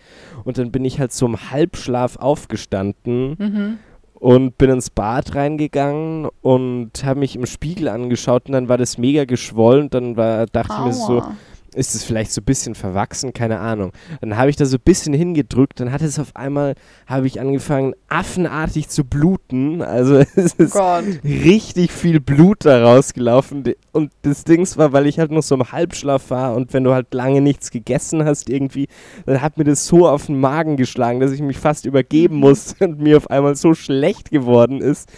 [0.44, 3.78] Und dann bin ich halt so im Halbschlaf aufgestanden Mhm.
[4.24, 8.96] Und bin ins Bad reingegangen und habe mich im Spiegel angeschaut und dann war das
[8.96, 9.90] mega geschwollen.
[9.90, 11.36] Dann war, dachte ich mir so, Aua.
[11.74, 13.92] Ist es vielleicht so ein bisschen verwachsen, keine Ahnung.
[14.20, 16.74] Dann habe ich da so ein bisschen hingedrückt, dann hat es auf einmal,
[17.06, 19.82] habe ich angefangen, affenartig zu bluten.
[19.82, 21.04] Also es Oh ist Gott.
[21.24, 23.64] richtig viel Blut da rausgelaufen.
[23.92, 26.92] Und das Ding war, weil ich halt noch so im Halbschlaf war und wenn du
[26.94, 28.88] halt lange nichts gegessen hast irgendwie,
[29.26, 32.84] dann hat mir das so auf den Magen geschlagen, dass ich mich fast übergeben musste
[32.86, 35.10] und mir auf einmal so schlecht geworden ist.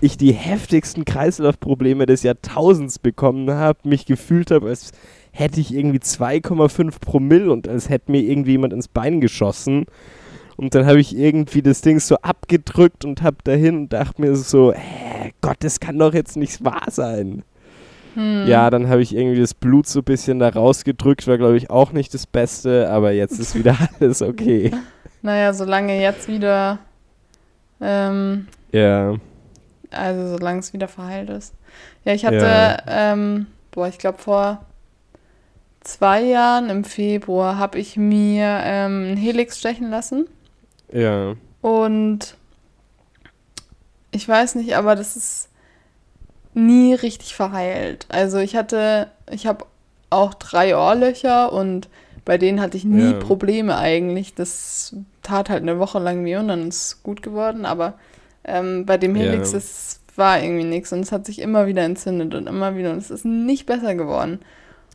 [0.00, 4.90] Ich die heftigsten Kreislaufprobleme des Jahrtausends bekommen habe, mich gefühlt habe, als
[5.32, 9.86] hätte ich irgendwie 2,5 Promille und als hätte mir irgendwie jemand ins Bein geschossen.
[10.56, 14.34] Und dann habe ich irgendwie das Ding so abgedrückt und hab dahin und dachte mir
[14.34, 17.44] so, hä, Gott, das kann doch jetzt nicht wahr sein.
[18.14, 18.46] Hm.
[18.48, 21.70] Ja, dann habe ich irgendwie das Blut so ein bisschen da rausgedrückt, war glaube ich
[21.70, 24.72] auch nicht das Beste, aber jetzt ist wieder alles okay.
[25.22, 26.78] Naja, solange jetzt wieder,
[27.80, 29.14] ähm, Ja,
[29.90, 31.54] also solange es wieder verheilt ist.
[32.04, 32.78] Ja, ich hatte, Ja.
[32.86, 34.64] ähm, boah, ich glaube vor
[35.88, 40.26] zwei Jahren im Februar habe ich mir ähm, einen Helix stechen lassen.
[40.92, 42.36] ja, Und
[44.10, 45.48] ich weiß nicht, aber das ist
[46.54, 48.06] nie richtig verheilt.
[48.08, 49.64] Also ich hatte, ich habe
[50.10, 51.88] auch drei Ohrlöcher und
[52.24, 53.18] bei denen hatte ich nie Ja.
[53.18, 54.34] Probleme eigentlich.
[54.34, 57.64] Das tat halt eine Woche lang weh und dann ist es gut geworden.
[57.64, 57.94] Aber
[58.44, 59.22] ähm, bei dem Ja.
[59.24, 62.90] Helix, es war irgendwie nichts und es hat sich immer wieder entzündet und immer wieder
[62.90, 64.40] und es ist nicht besser geworden.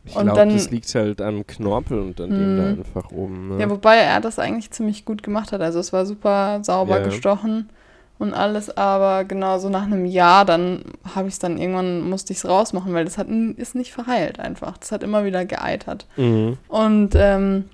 [0.06, 2.78] Ich glaube, das liegt halt am Knorpel und an dem da Mhm.
[2.78, 3.48] einfach oben.
[3.48, 3.60] Ne?
[3.60, 5.60] Ja, wobei er das eigentlich ziemlich gut gemacht hat.
[5.62, 7.04] Also es war super sauber Ja.
[7.04, 7.70] gestochen
[8.18, 10.82] und alles, aber genau so nach einem Jahr, dann
[11.14, 14.38] habe ich es dann irgendwann, musste ich es rausmachen, weil das hat, ist nicht verheilt
[14.40, 14.76] einfach.
[14.76, 16.06] Das hat immer wieder geeitert.
[16.16, 16.58] mhm.
[16.68, 17.64] Und ähm,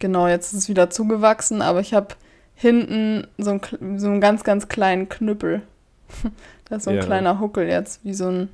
[0.00, 2.08] genau, jetzt ist es wieder zugewachsen, aber ich habe
[2.56, 5.62] hinten so, ein, so einen ganz, ganz kleinen Knüppel.
[6.68, 7.02] da ist so ein Ja.
[7.02, 8.48] kleiner Huckel jetzt, wie so ein,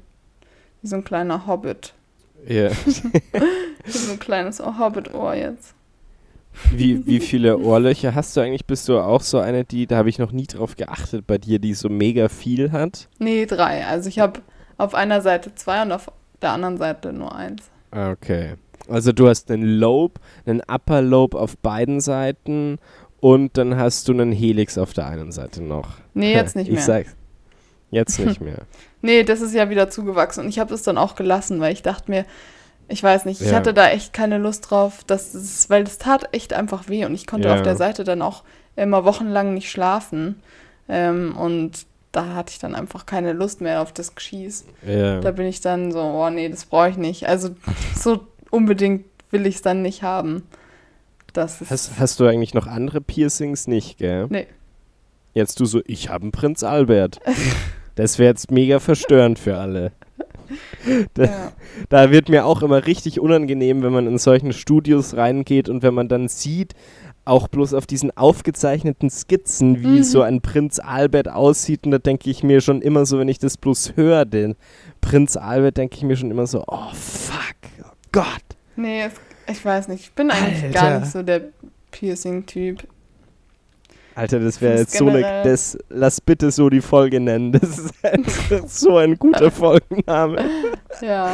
[0.83, 1.95] wie so ein kleiner Hobbit.
[2.47, 2.71] Ja.
[3.87, 5.75] So ein kleines Hobbit-Ohr jetzt.
[6.73, 8.67] wie, wie viele Ohrlöcher hast du eigentlich?
[8.67, 11.59] Bist du auch so eine, die, da habe ich noch nie drauf geachtet bei dir,
[11.59, 13.09] die so mega viel hat?
[13.19, 13.87] Nee, drei.
[13.87, 14.41] Also ich habe
[14.77, 16.11] auf einer Seite zwei und auf
[16.43, 17.63] der anderen Seite nur eins.
[17.91, 18.55] Okay.
[18.89, 22.79] Also du hast einen Lobe, einen Upper Lobe auf beiden Seiten
[23.21, 25.89] und dann hast du einen Helix auf der einen Seite noch.
[26.15, 26.83] Nee, jetzt nicht Ich mehr.
[26.85, 27.17] sag's.
[27.91, 28.63] Jetzt nicht mehr.
[29.03, 31.83] Nee, das ist ja wieder zugewachsen und ich habe es dann auch gelassen, weil ich
[31.83, 32.25] dachte mir,
[32.89, 33.57] ich weiß nicht, ich Ja.
[33.57, 37.15] hatte da echt keine Lust drauf, dass es, weil das tat echt einfach weh und
[37.15, 37.55] ich konnte Ja.
[37.55, 38.43] auf der Seite dann auch
[38.77, 40.43] immer wochenlang nicht schlafen.
[40.89, 44.65] Ähm, und da hatte ich dann einfach keine Lust mehr auf das Geschieß.
[44.87, 45.21] Ja.
[45.21, 47.29] Da bin ich dann so, oh nee, das brauche ich nicht.
[47.29, 47.51] Also
[47.97, 50.43] so unbedingt will ich es dann nicht haben.
[51.33, 51.61] Das.
[51.71, 53.69] Hast, hast du eigentlich noch andere Piercings?
[53.69, 54.27] Nicht, gell?
[54.31, 54.49] Nee.
[55.33, 57.21] Jetzt du so, ich habe einen Prinz Albert.
[57.95, 59.93] Das wäre jetzt mega verstörend für alle.
[61.15, 61.53] Da, ja.
[61.91, 65.95] da wird mir auch immer richtig unangenehm, wenn man in solchen Studios reingeht und wenn
[65.95, 66.75] man dann sieht,
[67.25, 70.03] auch bloß auf diesen aufgezeichneten Skizzen, wie Mhm.
[70.03, 71.85] so ein Prinz Albert aussieht.
[71.85, 74.57] Und da denke ich mir schon immer so, wenn ich das bloß höre, den
[75.01, 78.27] Prinz Albert, denke ich mir schon immer so, oh fuck, oh Gott.
[78.75, 79.05] Nee,
[79.49, 80.01] ich weiß nicht.
[80.01, 80.81] Ich bin eigentlich Alter.
[80.81, 81.43] gar nicht so der
[81.93, 82.83] Piercing-Typ.
[84.21, 87.53] Alter, das wäre jetzt so eine, das, lass bitte so die Folge nennen.
[88.51, 90.45] Das ist so ein guter Folgenname.
[91.01, 91.31] Ja.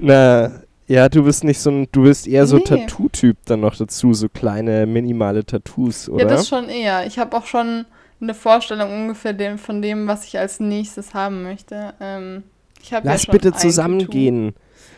[0.00, 0.50] Na,
[0.88, 2.64] ja, du bist nicht so ein, du bist eher so Nee.
[2.64, 6.24] Tattoo-Typ dann noch dazu, so kleine, minimale Tattoos, oder?
[6.24, 7.06] Ja, das schon eher.
[7.06, 7.84] Ich habe auch schon
[8.20, 11.94] eine Vorstellung ungefähr dem, von dem, was ich als nächstes haben möchte.
[12.00, 12.42] Ähm,
[12.82, 14.52] ich ja Lass schon bitte zusammengehen.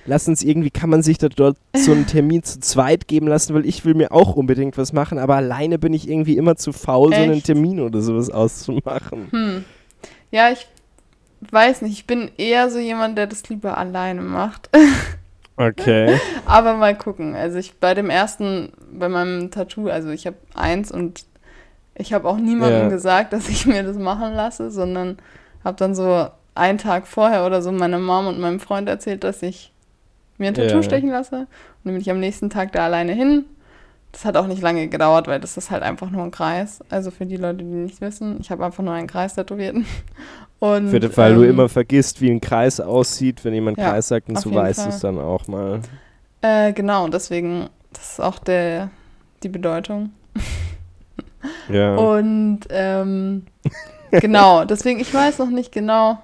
[0.08, 3.54] Lass uns irgendwie, kann man sich da dort so einen Termin zu zweit geben lassen,
[3.54, 6.72] weil ich will mir auch unbedingt was machen, aber alleine bin ich irgendwie immer zu
[6.72, 7.46] faul, so einen Echt?
[7.46, 9.28] Termin oder sowas auszumachen.
[9.30, 9.64] Hm.
[10.30, 10.66] Ja, ich
[11.50, 11.92] weiß nicht.
[11.92, 14.70] Ich bin eher so jemand, der das lieber alleine macht.
[15.60, 16.16] Okay.
[16.46, 17.34] Aber mal gucken.
[17.34, 21.24] Also ich bei dem ersten, bei meinem Tattoo, also ich habe eins und
[21.96, 22.88] ich habe auch niemandem Ja.
[22.88, 25.18] gesagt, dass ich mir das machen lasse, sondern
[25.64, 29.42] habe dann so einen Tag vorher oder so meiner Mom und meinem Freund erzählt, dass
[29.42, 29.72] ich
[30.38, 30.82] mir ein Tattoo Ja.
[30.82, 31.36] stechen lasse.
[31.40, 31.46] Und
[31.84, 33.44] dann bin ich am nächsten Tag da alleine hin.
[34.12, 36.80] Das hat auch nicht lange gedauert, weil das ist halt einfach nur ein Kreis.
[36.88, 39.76] Also für die Leute, die nicht wissen, ich habe einfach nur einen Kreis tätowiert.
[40.60, 43.90] Und, Für den Fall du ähm, immer vergisst, wie ein Kreis aussieht, wenn jemand Ja,
[43.90, 45.80] Kreis sagt, und so weißt du es dann auch mal.
[46.42, 48.90] Äh, genau, und deswegen, das ist auch der,
[49.44, 50.10] die Bedeutung.
[51.68, 51.94] Ja.
[51.96, 53.46] Und ähm,
[54.10, 56.18] genau, deswegen, ich weiß noch nicht genau.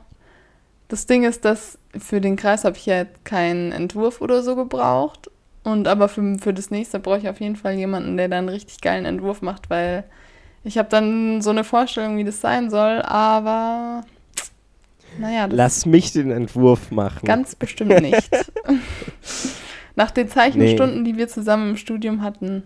[0.94, 5.28] Das Ding ist, dass für den Kreis habe ich ja keinen Entwurf oder so gebraucht.
[5.64, 8.48] Und aber für, für das nächste brauche ich auf jeden Fall jemanden, der dann einen
[8.50, 10.04] richtig geilen Entwurf macht, weil
[10.62, 14.04] ich habe dann so eine Vorstellung, wie das sein soll, aber
[15.18, 17.26] naja, das Lass mich den Entwurf machen.
[17.26, 18.30] ganz bestimmt nicht.
[19.96, 22.62] Nach den Zeichenstunden, die wir zusammen im Studium hatten,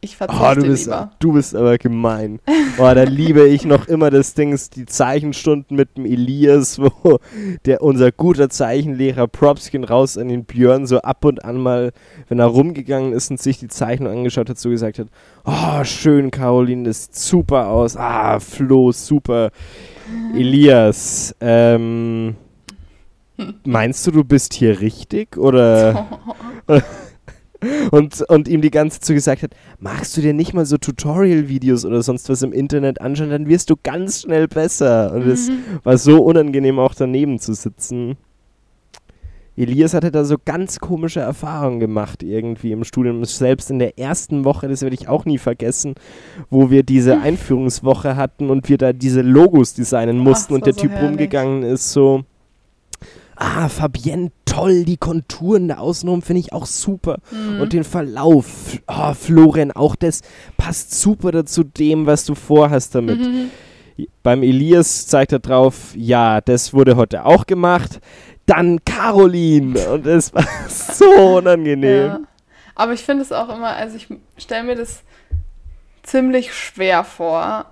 [0.00, 1.10] ich verzichte Oh, du bist, lieber.
[1.18, 2.40] du bist aber gemein.
[2.78, 7.18] Oh, da liebe ich noch immer das Ding, die Zeichenstunden mit dem Elias, wo
[7.66, 11.92] der unser guter Zeichenlehrer Propskin raus an den Björn so ab und an mal,
[12.28, 15.08] wenn er rumgegangen ist und sich die Zeichnung angeschaut hat, so gesagt hat,
[15.44, 17.96] oh, schön, Caroline, das sieht super aus.
[17.96, 19.50] Ah, Flo, super.
[20.34, 22.36] Elias, ähm,
[23.64, 25.36] meinst du, du bist hier richtig?
[25.36, 26.06] Oder...
[27.90, 31.84] und, und ihm die ganze Zeit gesagt hat, magst du dir nicht mal so Tutorial-Videos
[31.84, 35.12] oder sonst was im Internet anschauen, dann wirst du ganz schnell besser.
[35.14, 35.58] Und es Mhm.
[35.84, 38.16] war so unangenehm, auch daneben zu sitzen.
[39.56, 43.22] Elias hatte da so ganz komische Erfahrungen gemacht irgendwie im Studium.
[43.26, 45.94] Selbst in der ersten Woche, das werde ich auch nie vergessen,
[46.48, 47.20] wo wir diese.
[47.20, 51.10] Einführungswoche hatten und wir da diese Logos designen mussten das und der so Typ herrlich.
[51.10, 52.22] rumgegangen ist so,
[53.40, 57.18] ah, Fabienne, toll, die Konturen da außenrum finde ich auch super.
[57.30, 57.60] Mhm.
[57.60, 60.20] Und den Verlauf, oh, Florian, auch das
[60.56, 63.18] passt super dazu dem, was du vorhast damit.
[63.18, 63.50] Mhm.
[64.22, 68.00] Beim Elias zeigt er drauf, ja, das wurde heute auch gemacht.
[68.46, 69.78] Dann Caroline.
[69.88, 72.06] Und es war so unangenehm.
[72.06, 72.20] Ja.
[72.74, 75.02] Aber ich finde es auch immer, also ich stelle mir das
[76.02, 77.66] ziemlich schwer vor.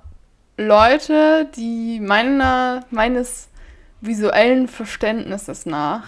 [0.56, 3.47] Leute, die meiner, meines
[4.00, 6.04] visuellen Verständnisses nach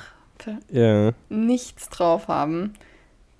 [0.71, 1.11] Ja.
[1.29, 2.75] nichts drauf haben,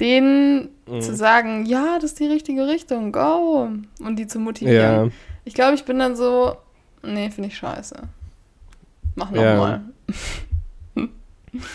[0.01, 1.01] denen Mhm.
[1.01, 3.69] zu sagen, ja, das ist die richtige Richtung, go,
[4.01, 5.07] und die zu motivieren.
[5.07, 5.13] Ja.
[5.45, 6.57] Ich glaube, ich bin dann so,
[7.03, 7.97] nee, finde ich scheiße.
[9.15, 9.55] Mach Ja.
[9.55, 9.81] nochmal.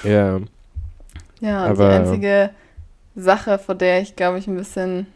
[0.03, 0.39] Ja.
[1.41, 2.49] Ja, Aber- die einzige
[3.15, 5.07] Sache, vor der ich, glaube ich, ein bisschen.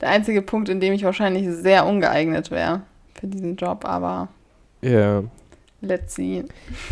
[0.00, 2.82] Der einzige Punkt, in dem ich wahrscheinlich sehr ungeeignet wäre
[3.14, 4.28] für diesen Job, aber
[4.82, 5.22] Ja.
[5.80, 6.44] Let's see.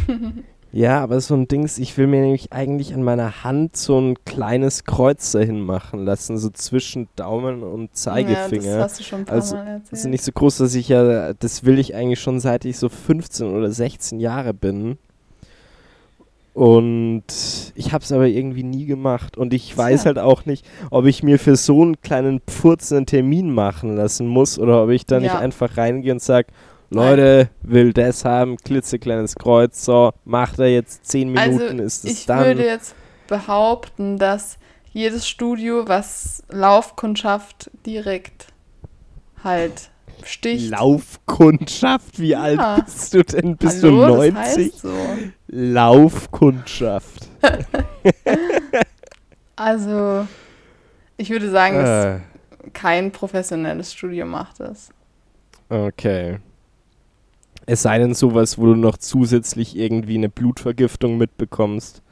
[0.76, 4.16] Ja, aber so ein Dings, ich will mir nämlich eigentlich an meiner Hand so ein
[4.24, 8.78] kleines Kreuz dahin machen lassen, so zwischen Daumen und Ja, Zeigefinger.
[8.78, 10.10] das hast du schon ein paar Also, Mal erzählt.
[10.10, 13.54] nicht so groß, dass ich ja, das will ich eigentlich schon seit ich so 15
[13.54, 14.98] oder 16 Jahre bin.
[16.54, 17.24] Und
[17.76, 19.36] ich habe es aber irgendwie nie gemacht.
[19.36, 20.06] Und ich weiß Tja.
[20.06, 24.26] halt auch nicht, ob ich mir für so einen kleinen Pfurz einen Termin machen lassen
[24.26, 25.38] muss oder ob ich da nicht Ja.
[25.38, 26.48] einfach reingehe und sage,
[26.90, 32.10] Leute, will das haben, klitzekleines Kreuz, so, macht er jetzt 10 Minuten, also, ist es
[32.12, 32.44] ich dann.
[32.44, 32.94] würde jetzt
[33.26, 34.58] behaupten, dass
[34.92, 38.48] jedes Studio, was Laufkundschaft direkt
[39.42, 39.90] halt
[40.22, 40.70] sticht.
[40.70, 42.42] Laufkundschaft, wie Ja.
[42.42, 43.56] alt bist du denn?
[43.56, 44.34] Bist Hallo, du 90?
[44.34, 44.94] Das heißt so.
[45.48, 47.28] Laufkundschaft.
[49.56, 50.26] Also,
[51.16, 52.20] ich würde sagen, dass Äh,
[52.72, 54.90] kein professionelles Studio macht das.
[55.68, 56.38] okay.
[57.66, 62.02] Es sei denn sowas, wo du noch zusätzlich irgendwie eine Blutvergiftung mitbekommst.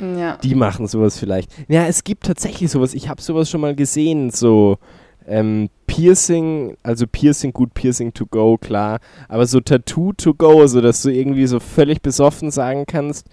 [0.00, 0.36] Ja.
[0.38, 1.50] Die machen sowas vielleicht.
[1.68, 2.94] Ja, es gibt tatsächlich sowas.
[2.94, 4.30] Ich habe sowas schon mal gesehen.
[4.30, 4.78] So
[5.26, 8.98] ähm, Piercing, also Piercing, gut, Piercing to go, klar.
[9.28, 13.28] Aber so Tattoo to go, so dass du irgendwie so völlig besoffen sagen kannst,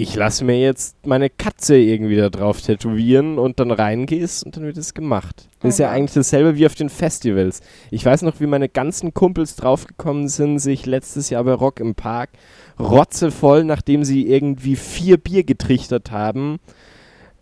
[0.00, 4.64] ich lasse mir jetzt meine Katze irgendwie da drauf tätowieren und dann reingehst und dann
[4.64, 5.48] wird es gemacht.
[5.60, 7.60] Das ist ja eigentlich dasselbe wie auf den Festivals.
[7.90, 11.94] Ich weiß noch, wie meine ganzen Kumpels draufgekommen sind, sich letztes Jahr bei Rock im
[11.94, 12.30] Park
[12.78, 16.60] rotzevoll, nachdem sie irgendwie vier Bier getrichtert haben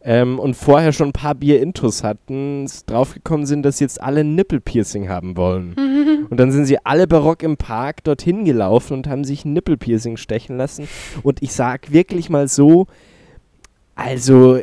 [0.02, 5.08] ähm, und vorher schon ein paar Bier-Intos hatten, draufgekommen sind, dass sie jetzt alle Nippelpiercing
[5.08, 5.74] haben wollen.
[6.30, 10.18] Und dann sind sie alle bei Rock im Park dorthin gelaufen und haben sich Nippelpiercing
[10.18, 10.87] stechen lassen.
[11.22, 12.87] Und ich sag wirklich mal so,
[13.94, 14.61] also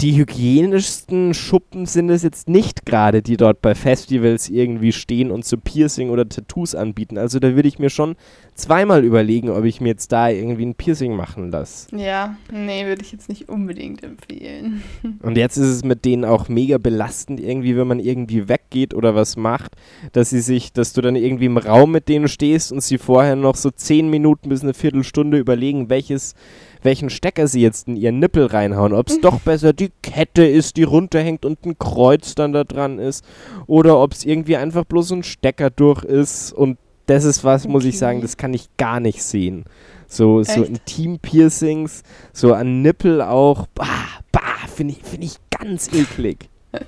[0.00, 5.44] die hygienischsten Schuppen sind es jetzt nicht gerade, die dort bei Festivals irgendwie stehen und
[5.44, 7.18] so Piercing oder Tattoos anbieten.
[7.18, 8.16] Also da würde ich mir schon
[8.54, 11.94] zweimal überlegen, ob ich mir jetzt da irgendwie ein Piercing machen lasse.
[11.94, 14.82] Ja, nee, würde ich jetzt nicht unbedingt empfehlen.
[15.22, 19.14] Und jetzt ist es mit denen auch mega belastend, irgendwie, wenn man irgendwie weggeht oder
[19.14, 19.76] was macht,
[20.12, 23.36] dass sie sich, dass du dann irgendwie im Raum mit denen stehst und sie vorher
[23.36, 26.34] noch so zehn Minuten bis eine Viertelstunde überlegen, welches,
[26.82, 28.92] welchen Stecker sie jetzt in ihren Nippel reinhauen.
[28.92, 32.98] Ob es doch besser die Kette ist, die runterhängt und ein Kreuz dann da dran
[32.98, 33.24] ist.
[33.66, 36.52] Oder ob es irgendwie einfach bloß ein Stecker durch ist.
[36.52, 37.98] Und das ist was, muss ich Okay.
[37.98, 39.64] sagen, das kann ich gar nicht sehen.
[40.06, 40.62] So, so?
[40.64, 43.66] Intim-Piercings, so an Nippel auch.
[43.74, 43.86] Bah,
[44.32, 44.40] bah,
[44.74, 46.48] finde ich, find ich ganz eklig.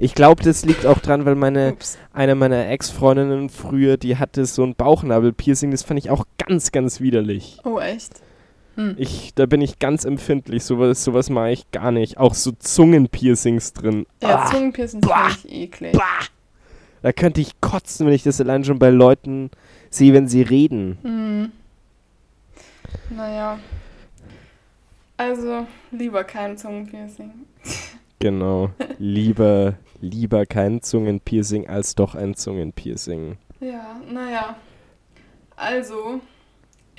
[0.00, 1.98] Ich glaube, das liegt auch dran, weil meine, Ups.
[2.12, 7.00] eine meiner Ex-Freundinnen früher, die hatte so ein Bauchnabel-Piercing, das fand ich auch ganz, ganz
[7.00, 7.58] widerlich.
[7.64, 8.20] Oh, echt?
[8.78, 8.94] Hm.
[8.96, 12.16] Ich, da bin ich ganz empfindlich, sowas, sowas mache ich gar nicht.
[12.18, 14.06] Auch so Zungenpiercings drin.
[14.22, 15.92] Ja, Ah, Zungenpiercings finde ich eklig.
[15.92, 16.24] bah.
[17.02, 19.50] Da könnte ich kotzen, wenn ich das allein schon bei Leuten
[19.90, 20.98] sehe, wenn sie reden.
[21.02, 21.52] Hm.
[23.10, 23.58] Naja.
[25.16, 27.32] Also, lieber kein Zungenpiercing.
[28.20, 28.70] Genau.
[28.98, 33.36] Lieber, lieber kein Zungenpiercing als doch ein Zungenpiercing.
[33.60, 34.56] Ja, naja.
[35.56, 36.20] Also,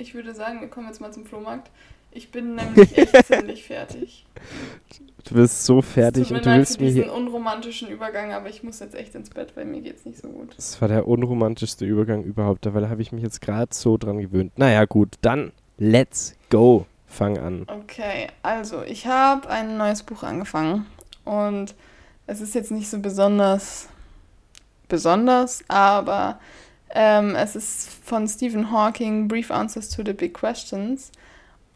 [0.00, 1.70] ich würde sagen, wir kommen jetzt mal zum Flohmarkt.
[2.12, 4.26] Ich bin nämlich echt ziemlich fertig.
[5.24, 7.12] Du bist so fertig und du willst mir diesen hier.
[7.12, 10.54] unromantischen Übergang, aber ich muss jetzt echt ins Bett, weil mir geht's nicht so gut.
[10.56, 14.18] Das war der unromantischste Übergang überhaupt, weil da habe ich mich jetzt gerade so dran
[14.18, 14.58] gewöhnt.
[14.58, 16.86] Naja, gut, dann let's go.
[17.06, 17.66] Fang an.
[17.66, 20.86] Okay, also ich habe ein neues Buch angefangen
[21.24, 21.74] und
[22.28, 23.88] es ist jetzt nicht so besonders
[24.88, 26.38] besonders, aber
[26.94, 31.12] ähm, es ist von Stephen Hawking, Brief Answers to the Big Questions.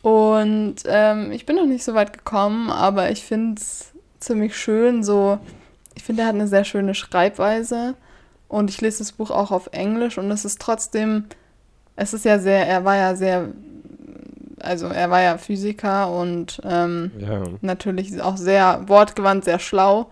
[0.03, 5.03] Und ähm, ich bin noch nicht so weit gekommen, aber ich finde es ziemlich schön.
[5.03, 5.39] So,
[5.95, 7.95] ich finde, er hat eine sehr schöne Schreibweise
[8.49, 11.25] und ich lese das Buch auch auf Englisch und es ist trotzdem,
[11.97, 13.49] es ist ja sehr, er war ja sehr,
[14.61, 20.11] also er war ja Physiker und ähm, Ja, natürlich auch sehr wortgewandt, sehr schlau.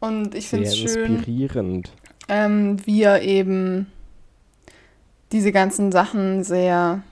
[0.00, 1.92] Und ich finde es schön, inspirierend.
[2.28, 3.86] ähm, wie er eben
[5.32, 7.02] diese ganzen Sachen sehr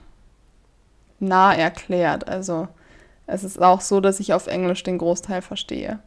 [1.19, 2.27] nah erklärt.
[2.27, 2.67] Also
[3.25, 5.99] es ist auch so, dass ich auf Englisch den Großteil verstehe.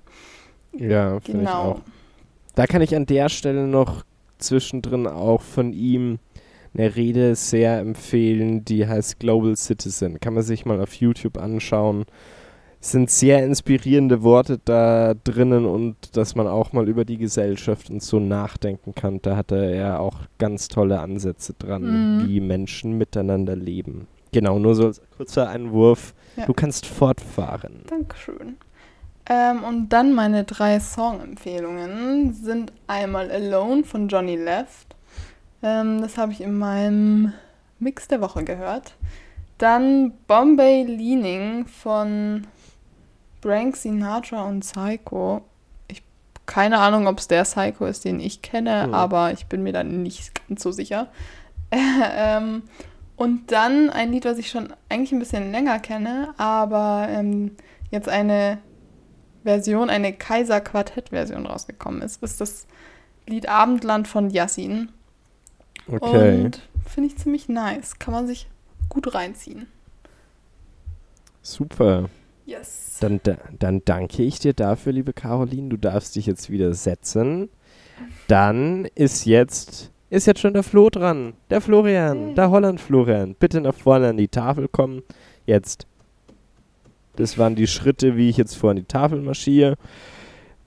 [0.72, 1.62] Ja, finde ich Genau.
[1.72, 1.80] auch.
[2.54, 4.04] Da kann ich an der Stelle noch
[4.38, 6.18] zwischendrin auch von ihm
[6.74, 10.20] eine Rede sehr empfehlen, die heißt Global Citizen.
[10.20, 12.04] Kann man sich mal auf YouTube anschauen.
[12.82, 18.02] Sind sehr inspirierende Worte da drinnen und dass man auch mal über die Gesellschaft und
[18.02, 19.20] so nachdenken kann.
[19.20, 21.82] Da hat er ja auch ganz tolle Ansätze dran,
[22.22, 22.26] Mhm.
[22.28, 24.06] wie Menschen miteinander leben.
[24.32, 26.14] Genau, nur so als kurzer Einwurf.
[26.36, 26.46] Ja.
[26.46, 27.82] Du kannst fortfahren.
[27.86, 28.56] Dankeschön.
[29.28, 34.96] Ähm, und dann meine drei Song-Empfehlungen sind einmal Alone von Johnny Left.
[35.62, 37.32] Ähm, das habe ich in meinem
[37.78, 38.94] Mix der Woche gehört.
[39.58, 42.46] Dann Bombay Leaning von
[43.42, 45.42] Frank Sinatra und Psycho.
[45.88, 46.02] Ich
[46.46, 48.94] keine Ahnung, ob es der Psycho ist, den ich kenne, Hm.
[48.94, 51.08] aber ich bin mir da nicht ganz so sicher.
[51.70, 52.62] ähm,
[53.16, 57.56] und dann ein Lied, was ich schon eigentlich ein bisschen länger kenne, aber ähm,
[57.90, 58.58] jetzt eine
[59.44, 62.66] Version, eine Kaiser-Quartett-Version rausgekommen ist, ist das
[63.26, 64.90] Lied Abendland von Yassin.
[65.86, 66.44] Okay.
[66.44, 67.98] Und finde ich ziemlich nice.
[67.98, 68.48] Kann man sich
[68.88, 69.66] gut reinziehen.
[71.42, 72.08] Super.
[72.50, 72.98] Yes.
[73.00, 75.68] Dann, da- dann danke ich dir dafür, liebe Caroline.
[75.68, 77.48] Du darfst dich jetzt wieder setzen.
[78.26, 81.34] Dann ist jetzt, ist jetzt schon der Flo dran.
[81.50, 82.34] Der Florian, Yay.
[82.34, 83.36] der Holland-Florian.
[83.38, 85.02] Bitte nach vorne an die Tafel kommen.
[85.46, 85.86] Jetzt.
[87.16, 89.76] Das waren die Schritte, wie ich jetzt vor an die Tafel marschiere.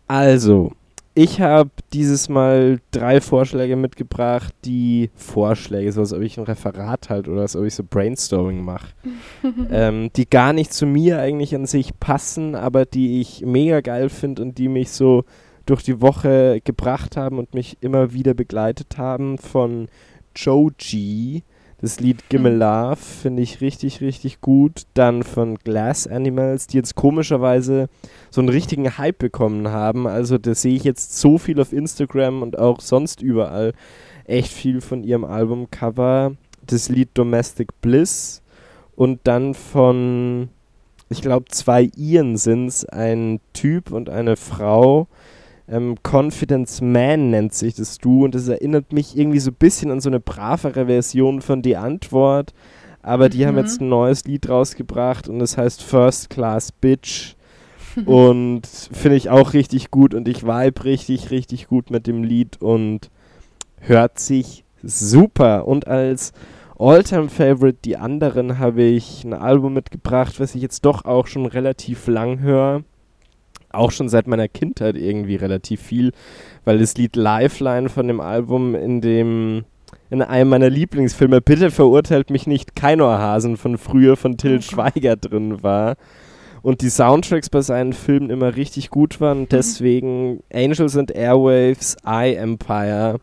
[0.08, 0.72] Also,
[1.16, 7.10] ich habe dieses Mal drei Vorschläge mitgebracht, die Vorschläge, so als ob ich ein Referat
[7.10, 8.88] halt oder als ob ich so Brainstorming mache
[9.72, 14.10] ähm, die gar nicht zu mir eigentlich an sich passen, aber die ich mega geil
[14.10, 15.24] finde und die mich so
[15.66, 19.88] durch die Woche gebracht haben und mich immer wieder begleitet haben von
[20.36, 21.44] Joji.
[21.84, 22.60] Das Lied Gimme Hm.
[22.60, 24.84] Love finde ich richtig, richtig gut.
[24.94, 27.90] Dann von Glass Animals, die jetzt komischerweise
[28.32, 30.08] so einen richtigen Hype bekommen haben.
[30.08, 33.74] Also das sehe ich jetzt so viel auf Instagram und auch sonst überall.
[34.24, 36.38] Echt viel von ihrem Albumcover.
[36.66, 38.42] Das Lied Domestic Bliss
[38.96, 40.48] und dann von,
[41.10, 45.10] ich glaube, zwei Iren sind es, ein Typ und eine Frau.
[45.68, 49.92] Ähm, Confidence Man nennt sich das Du und das erinnert mich irgendwie so ein bisschen
[49.92, 52.54] an so eine bravere Version von Die Antwort.
[53.02, 53.60] Aber die haben Mhm.
[53.62, 57.36] jetzt ein neues Lied rausgebracht und es heißt First Class Bitch.
[58.06, 62.60] und finde ich auch richtig gut und ich vibe richtig, richtig gut mit dem Lied
[62.60, 63.12] und
[63.80, 65.68] hört sich super.
[65.68, 66.34] Und als
[66.80, 72.08] All-Time-Favorite, die anderen, habe ich ein Album mitgebracht, was ich jetzt doch auch schon relativ
[72.08, 72.84] lang höre.
[73.74, 76.12] Auch schon seit meiner Kindheit irgendwie relativ viel,
[76.64, 79.66] weil das Lied Lifeline von dem Album in dem
[80.10, 84.62] in einem meiner Lieblingsfilme Bitte verurteilt mich nicht Keinohrhasen von früher von Till Oh.
[84.62, 85.96] Schweiger drin war
[86.62, 89.48] und die Soundtracks bei seinen Filmen immer richtig gut waren.
[89.50, 93.20] Deswegen Angels and Airwaves, I Empire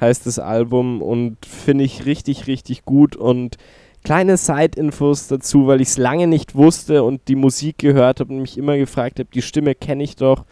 [0.00, 3.56] heißt das Album und finde ich richtig, richtig gut und
[4.04, 8.40] kleine Side-Infos dazu, weil ich es lange nicht wusste und die Musik gehört habe und
[8.40, 10.44] mich immer gefragt habe, die Stimme kenne ich doch.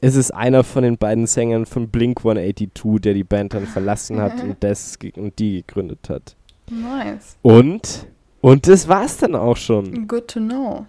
[0.00, 4.20] Es ist einer von den beiden Sängern von Blink 182, der die Band dann verlassen
[4.20, 6.36] hat und, das, und die gegründet hat.
[6.70, 7.36] Nice.
[7.42, 8.06] Und,
[8.40, 10.08] und das war's dann auch schon.
[10.08, 10.86] Good to know.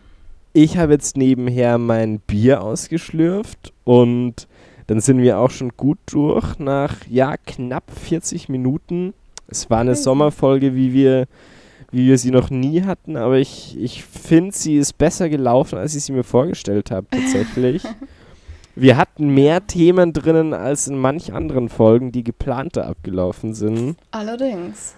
[0.53, 4.47] Ich habe jetzt nebenher mein Bier ausgeschlürft und
[4.87, 9.13] dann sind wir auch schon gut durch nach ja knapp 40 Minuten.
[9.47, 9.95] Es war eine.
[9.95, 11.27] Sommerfolge, wie wir,
[11.93, 15.95] wie wir sie noch nie hatten, aber ich, ich finde, sie ist besser gelaufen, als
[15.95, 17.83] ich sie mir vorgestellt habe, tatsächlich.
[18.75, 23.95] wir hatten mehr Themen drinnen als in manch anderen Folgen, die geplanter abgelaufen sind.
[24.09, 24.95] Allerdings.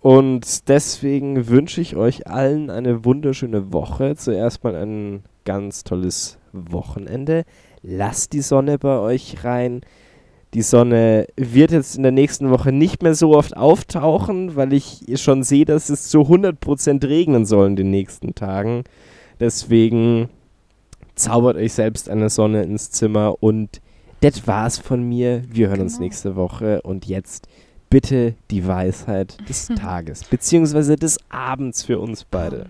[0.00, 4.16] Und deswegen wünsche ich euch allen eine wunderschöne Woche.
[4.16, 7.44] Zuerst mal ein ganz tolles Wochenende.
[7.82, 9.82] Lasst die Sonne bei euch rein.
[10.54, 15.04] Die Sonne wird jetzt in der nächsten Woche nicht mehr so oft auftauchen, weil ich
[15.16, 18.84] schon sehe, dass es zu 100% regnen soll in den nächsten Tagen.
[19.40, 20.28] Deswegen
[21.14, 23.80] zaubert euch selbst eine Sonne ins Zimmer und
[24.20, 25.42] das war's von mir.
[25.50, 26.04] Wir hören uns Genau.
[26.04, 27.46] nächste Woche und jetzt
[27.90, 32.66] bitte die Weisheit des Tages, beziehungsweise des Abends für uns beide.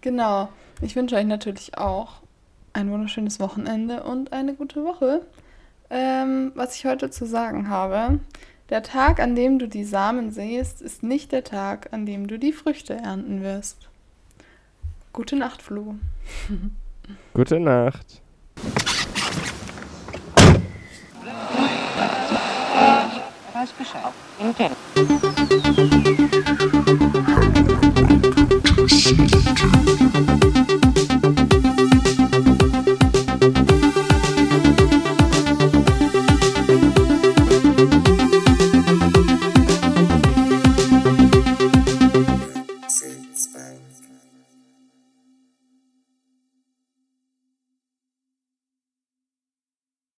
[0.00, 0.48] Genau.
[0.80, 2.14] Ich wünsche euch natürlich auch
[2.72, 5.22] ein wunderschönes Wochenende und eine gute Woche.
[5.94, 8.18] Ähm, was ich heute zu sagen habe,
[8.70, 12.38] der Tag, an dem du die Samen sähst, ist nicht der Tag, an dem du
[12.38, 13.90] die Früchte ernten wirst.
[15.12, 15.96] Gute Nacht, Flo.
[17.34, 18.22] Gute Nacht.
[23.52, 24.12] Weiß Bescheid.